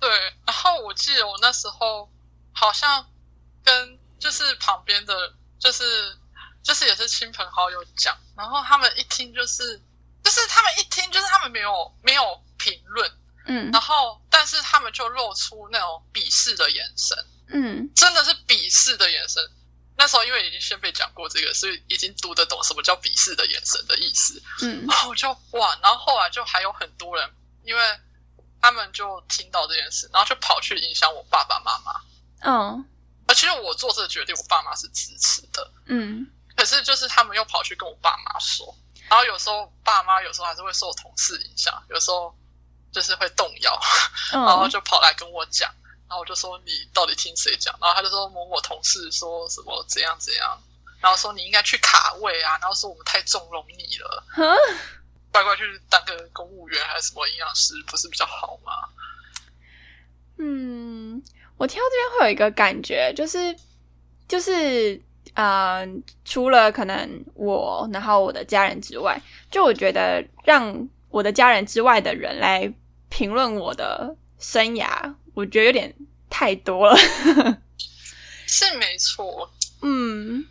[0.00, 0.08] 对，
[0.46, 2.08] 然后我记得我那时候。
[2.60, 3.06] 好像
[3.62, 5.14] 跟就是旁边的，
[5.60, 5.84] 就是
[6.60, 9.80] 就是也是亲朋好友讲，然后他们一听就是
[10.24, 11.70] 就是他们一听就是他们没有
[12.02, 12.22] 没有
[12.56, 13.08] 评论，
[13.46, 17.16] 嗯，然后但是他们就露出那种鄙视的眼神，
[17.50, 19.42] 嗯，真的是鄙视的眼神。
[19.96, 27.28] 那时候因为已经先被讲过这个，所以已经读得懂什么叫鄙视的眼神的意思，嗯，然后就哇，然后后来就还有很多人，
[27.64, 27.82] 因为
[28.62, 31.92] 他们就听到这件事，然后就跑去影响我爸爸妈妈。
[32.44, 32.86] 嗯，
[33.26, 35.68] 而其实我做这个决定，我爸妈是支持的。
[35.86, 36.24] 嗯，
[36.54, 38.72] 可是就是他们又跑去跟我爸妈说，
[39.08, 42.32] 然后有时候爸妈有时候还是会受同事影响，有时候
[42.92, 43.76] 就是会动摇，
[44.30, 45.68] 然后就跑来跟我讲，
[46.08, 47.76] 然后我就说你到底听谁讲？
[47.80, 50.58] 然后他就说某某同事说什么怎样怎样，
[51.00, 54.24] 然后说你应该去卡位啊，然后说我们太纵容你了，
[55.30, 58.72] 乖乖去当个公务员还是什么营养师，不是比较好吗？
[60.38, 61.22] 嗯。
[61.58, 63.52] 我听到这边会有一个感觉，就是
[64.28, 65.02] 就是，
[65.34, 72.72] 嗯，除了可能我，然后我的家人之外，就我觉得让我的家人之外的人来
[73.08, 75.94] 评论我的生涯，我觉得有点
[76.28, 76.98] 太多了。
[78.44, 79.48] 是没错，
[79.82, 80.44] 嗯，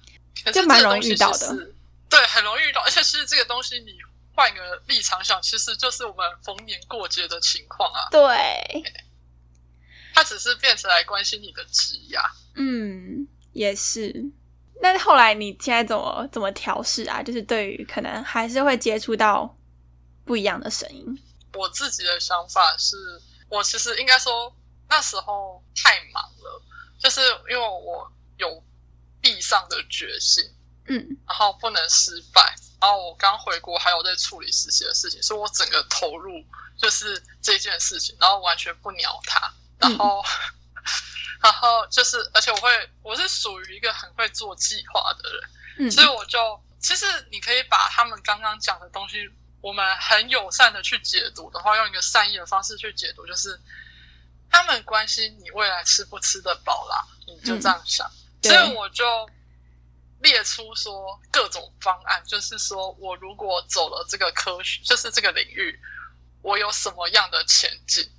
[0.53, 1.73] 就蛮容易遇到的，
[2.09, 3.97] 对，很容易遇到，而且其实这个东西你
[4.33, 8.21] 换个立场想，其实就是我们逢年过节的情况啊，对。
[10.13, 12.17] 他只是变成来关心你的职业，
[12.55, 14.23] 嗯，也是。
[14.81, 17.21] 那后来你现在怎么怎么调试啊？
[17.21, 19.53] 就是对于可能还是会接触到
[20.23, 21.05] 不一样的声音。
[21.53, 22.95] 我自己的想法是，
[23.49, 24.51] 我其实应该说
[24.89, 26.61] 那时候太忙了，
[26.99, 28.63] 就是因为我有
[29.21, 30.43] 必上的决心，
[30.87, 30.95] 嗯，
[31.27, 32.55] 然后不能失败。
[32.79, 36.43] 然后我刚回国，还有在处理实习的事情，所以我整个投入
[36.77, 39.51] 就是这件事情，然后完全不鸟他。
[39.79, 40.23] 然后，
[41.41, 45.29] 然后就是，而且我会，我是属于一个很会做计划的
[45.77, 46.39] 人，所以我就
[46.79, 49.27] 其实你可以把他们刚刚讲的东西，
[49.61, 53.59] 我们很友善的去解读的话，用一个善意的方式去解读，就是
[54.49, 58.09] 他们关心你未来吃不吃得饱啦，你就这样想。
[58.41, 59.29] 所以我就
[60.19, 65.79] 列出说各种方案，就是说我如果走了这个科学，就是这个领域，
[66.41, 68.09] 我有什么样的前景？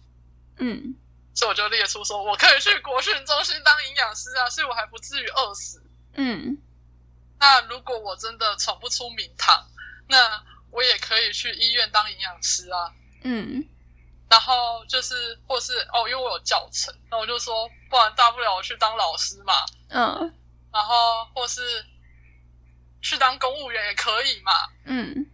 [0.59, 0.95] 嗯。
[1.35, 5.81] 所以我就列出说，我可以去国训中心当营养师啊，所以我还不至于饿死。
[6.15, 6.59] 嗯，
[7.39, 9.65] 那如果我真的闯不出名堂，
[10.09, 12.93] 那我也可以去医院当营养师啊。
[13.23, 13.65] 嗯，
[14.31, 19.53] 然后就是，或是哦，因为我有教程，那我就说，不然大不了我去当老师嘛。
[19.89, 20.35] 嗯，
[20.73, 21.85] 然后或是
[23.01, 24.53] 去当公务员也可以嘛。
[24.85, 25.27] 嗯，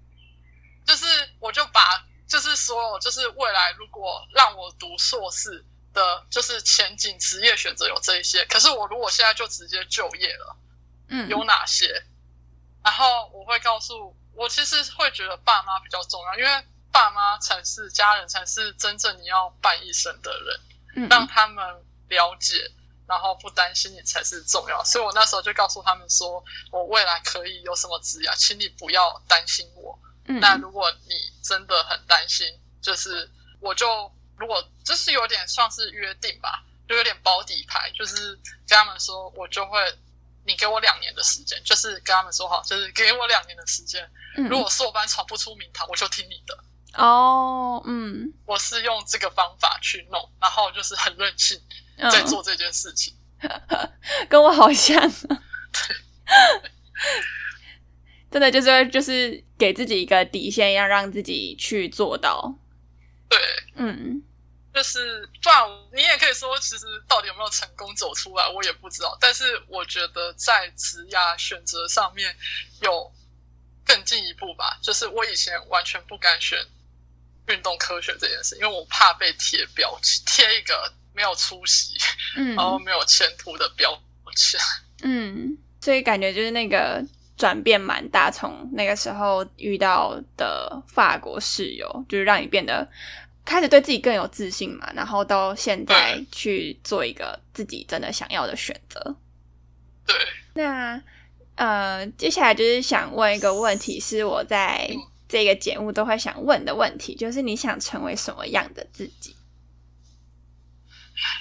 [0.86, 1.06] 就是
[1.40, 5.64] 我就把，就是所有，就是未来如果让我读硕士。
[5.94, 10.56] 的就是前景职业选择有这一些，可是我如果现在就直接就业了，
[11.06, 11.86] 嗯，有哪些？
[12.82, 20.60] 然后我会告诉我，其实会觉得爸妈比较重要，因为爸妈才是家人，才是真正你要伴一生的人，
[20.94, 21.66] 嗯，让他们
[22.08, 22.70] 了解，
[23.06, 24.82] 然后不担心你才是重要。
[24.84, 29.98] 所以我那时候就告诉他们说，我未来可以有什么职业，请你不要担心我。
[30.26, 32.46] 嗯，那如果你真的很担心，
[32.80, 33.28] 就是
[33.60, 34.10] 我就。
[34.36, 38.34] 如果就是有点像是约定吧，就有点保底牌，就是
[38.66, 39.78] 跟他们说，我就会，
[40.44, 44.10] 你给我两年的时间，就是跟他们说好，就是给我两年的时间。
[44.50, 46.64] 如果硕班闯不出名堂，我就听你的。
[46.96, 51.60] 哦，嗯，我是用这个方法去弄，然后就是很任性
[52.10, 53.14] 在做这件事情，
[54.28, 55.10] 跟我好像，
[58.30, 62.54] 真的就是就是给自己一个底线，要让自己去做到。
[63.28, 63.38] 对，
[63.76, 64.22] 嗯，
[64.72, 69.16] 就是不然你也可以说，其实到底有没有成功走出来，我也不知道。
[69.20, 72.36] 但是我觉得在职业选择上面
[72.82, 73.12] 有
[73.84, 74.78] 更进一步吧。
[74.82, 76.58] 就是我以前完全不敢选
[77.48, 81.92] 运动科学这件事，因为我怕被贴标签，贴一个没有出息，
[82.36, 83.92] 嗯，然后没有前途的标
[84.36, 84.60] 签。
[85.02, 87.04] 嗯，所以感觉就是那个
[87.36, 92.88] 转变蛮大，从那个时候遇到的法国室友，就是让你变得。
[93.46, 99.14] 开始对自己更有自信嘛，然后到现在去做一个自己真的想要的选择。
[100.06, 100.16] 对，
[100.54, 100.98] 那
[101.56, 104.90] 呃，接下来就是想问一个问题，是我在
[105.34, 109.34] 这个节目都会想问的问题，就是你想成为什么样的自己？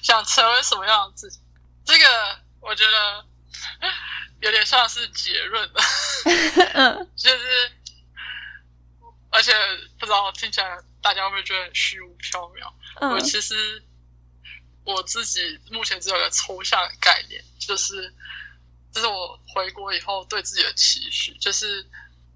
[0.02, 1.40] 想成为什么样的自己？
[1.86, 2.06] 这个
[2.60, 3.24] 我觉得
[4.40, 5.82] 有点像是结论了，
[6.74, 7.72] 嗯，就是，
[9.30, 9.54] 而且
[10.00, 10.76] 不知道听起来。
[11.00, 12.52] 大家会不会觉得很虚无缥
[13.00, 13.14] 缈？
[13.14, 13.84] 我其实
[14.86, 18.12] 我自己目前只有个抽象的概念，就是
[18.92, 21.88] 这是我回国以后对自己的期许，就是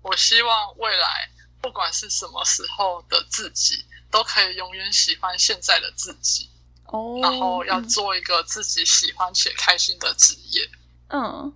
[0.04, 1.28] 我希望未来
[1.62, 6.50] 不管是什么时候的自己，都可以永远喜欢现在的自己。
[6.86, 10.70] 哦，然后要做一个自己喜欢且开心的职业。
[11.10, 11.54] 嗯，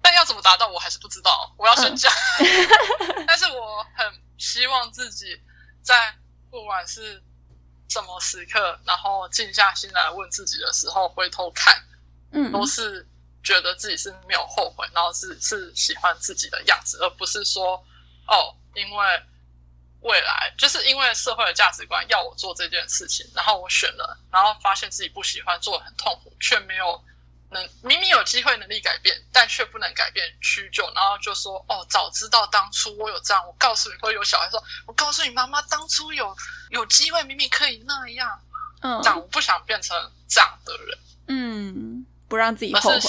[0.00, 1.54] 但要怎么达到，我还是不知道。
[1.56, 2.12] 我要先讲，
[3.26, 5.40] 但是我很希望自己
[5.82, 6.14] 在。
[6.50, 7.22] 不管是
[7.90, 11.78] 什么时刻，然后静下心来问自己的时候，回头看，
[12.32, 13.06] 嗯，都是
[13.44, 17.76] 觉得自己是没有后悔，然后是是喜欢自己的样子，而不是说
[18.26, 19.22] 哦，因为
[20.00, 27.02] 未来就是因为社会的价值观要我做这件事情，然后我选了，然后发现自己不喜欢，做的很痛苦，却没有。
[27.50, 36.36] 能明明有机会能力改变，但却不能改变屈就，然后就说：“哦，早知道当初我有这样，我告诉你，会有小孩说，我告诉你妈妈，当初有
[36.68, 38.38] 有机会，明明可以那样。”
[38.82, 39.96] 嗯，这样我不想变成
[40.28, 40.98] 这样的人。
[41.28, 43.00] 嗯，不让自己后悔。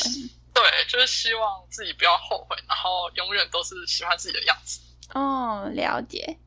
[0.54, 4.80] 对，就是希望自己不要后悔，然后永远都是喜欢自己的样子。
[5.14, 6.38] 哦，了解。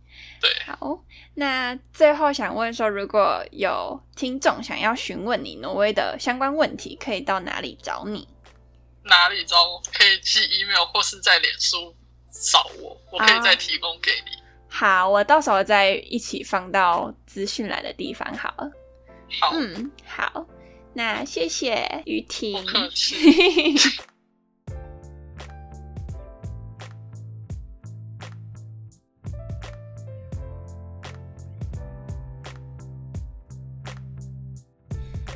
[0.41, 1.03] 对，好。
[1.35, 8.29] 那最后想问说，如果有听众想要询问你挪威的相关问题，可以到哪里找你？
[9.05, 9.83] 哪里找我？
[9.93, 11.95] 可以寄 email 或是在脸书
[12.31, 14.31] 找我，我可以再提供给你。
[14.69, 18.33] 好，我到时候再一起放到资讯栏的地方。
[18.37, 18.71] 好了，
[19.41, 20.47] 好，嗯，好。
[20.95, 22.63] 那谢谢雨婷。
[22.65, 23.17] 不客气。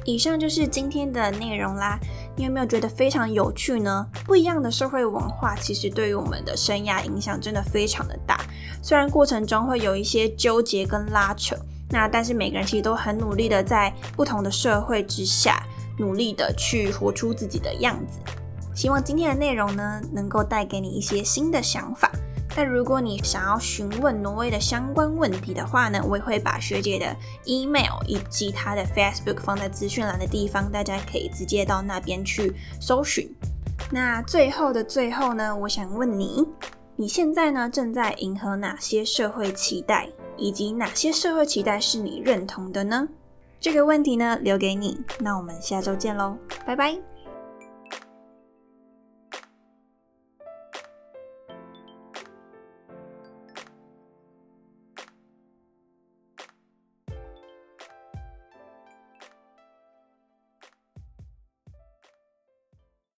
[0.07, 1.99] 以上就是今天的内容啦，
[2.37, 4.07] 你有没有觉得非常有趣呢？
[4.25, 8.41] 不一样的社会文化其实对于我们的生涯影响真的非常的大，
[8.81, 11.57] 虽然过程中会有一些纠结跟拉扯，
[11.91, 15.61] 那但是每个人其实都很努力的在不同的社会之下，
[15.99, 18.21] 努力的去活出自己的样子。
[18.77, 22.13] 希望今天的内容呢，能够带给你一些新的想法。
[22.57, 33.31] 那如果你想要询问挪威的相关问题的话呢，我也会把学姐的 email 以及她的 Facebook 放在资讯栏的地方，大家可以直接到那边去搜寻。
[33.93, 36.49] 那最后的最后呢，我想问你，
[36.97, 43.07] 你现在呢正在迎合哪些社会期待，以及哪些社会期待是你认同的呢？
[43.61, 44.99] 这个问题呢留给你。
[45.21, 47.16] 那我们下周见喽，拜拜。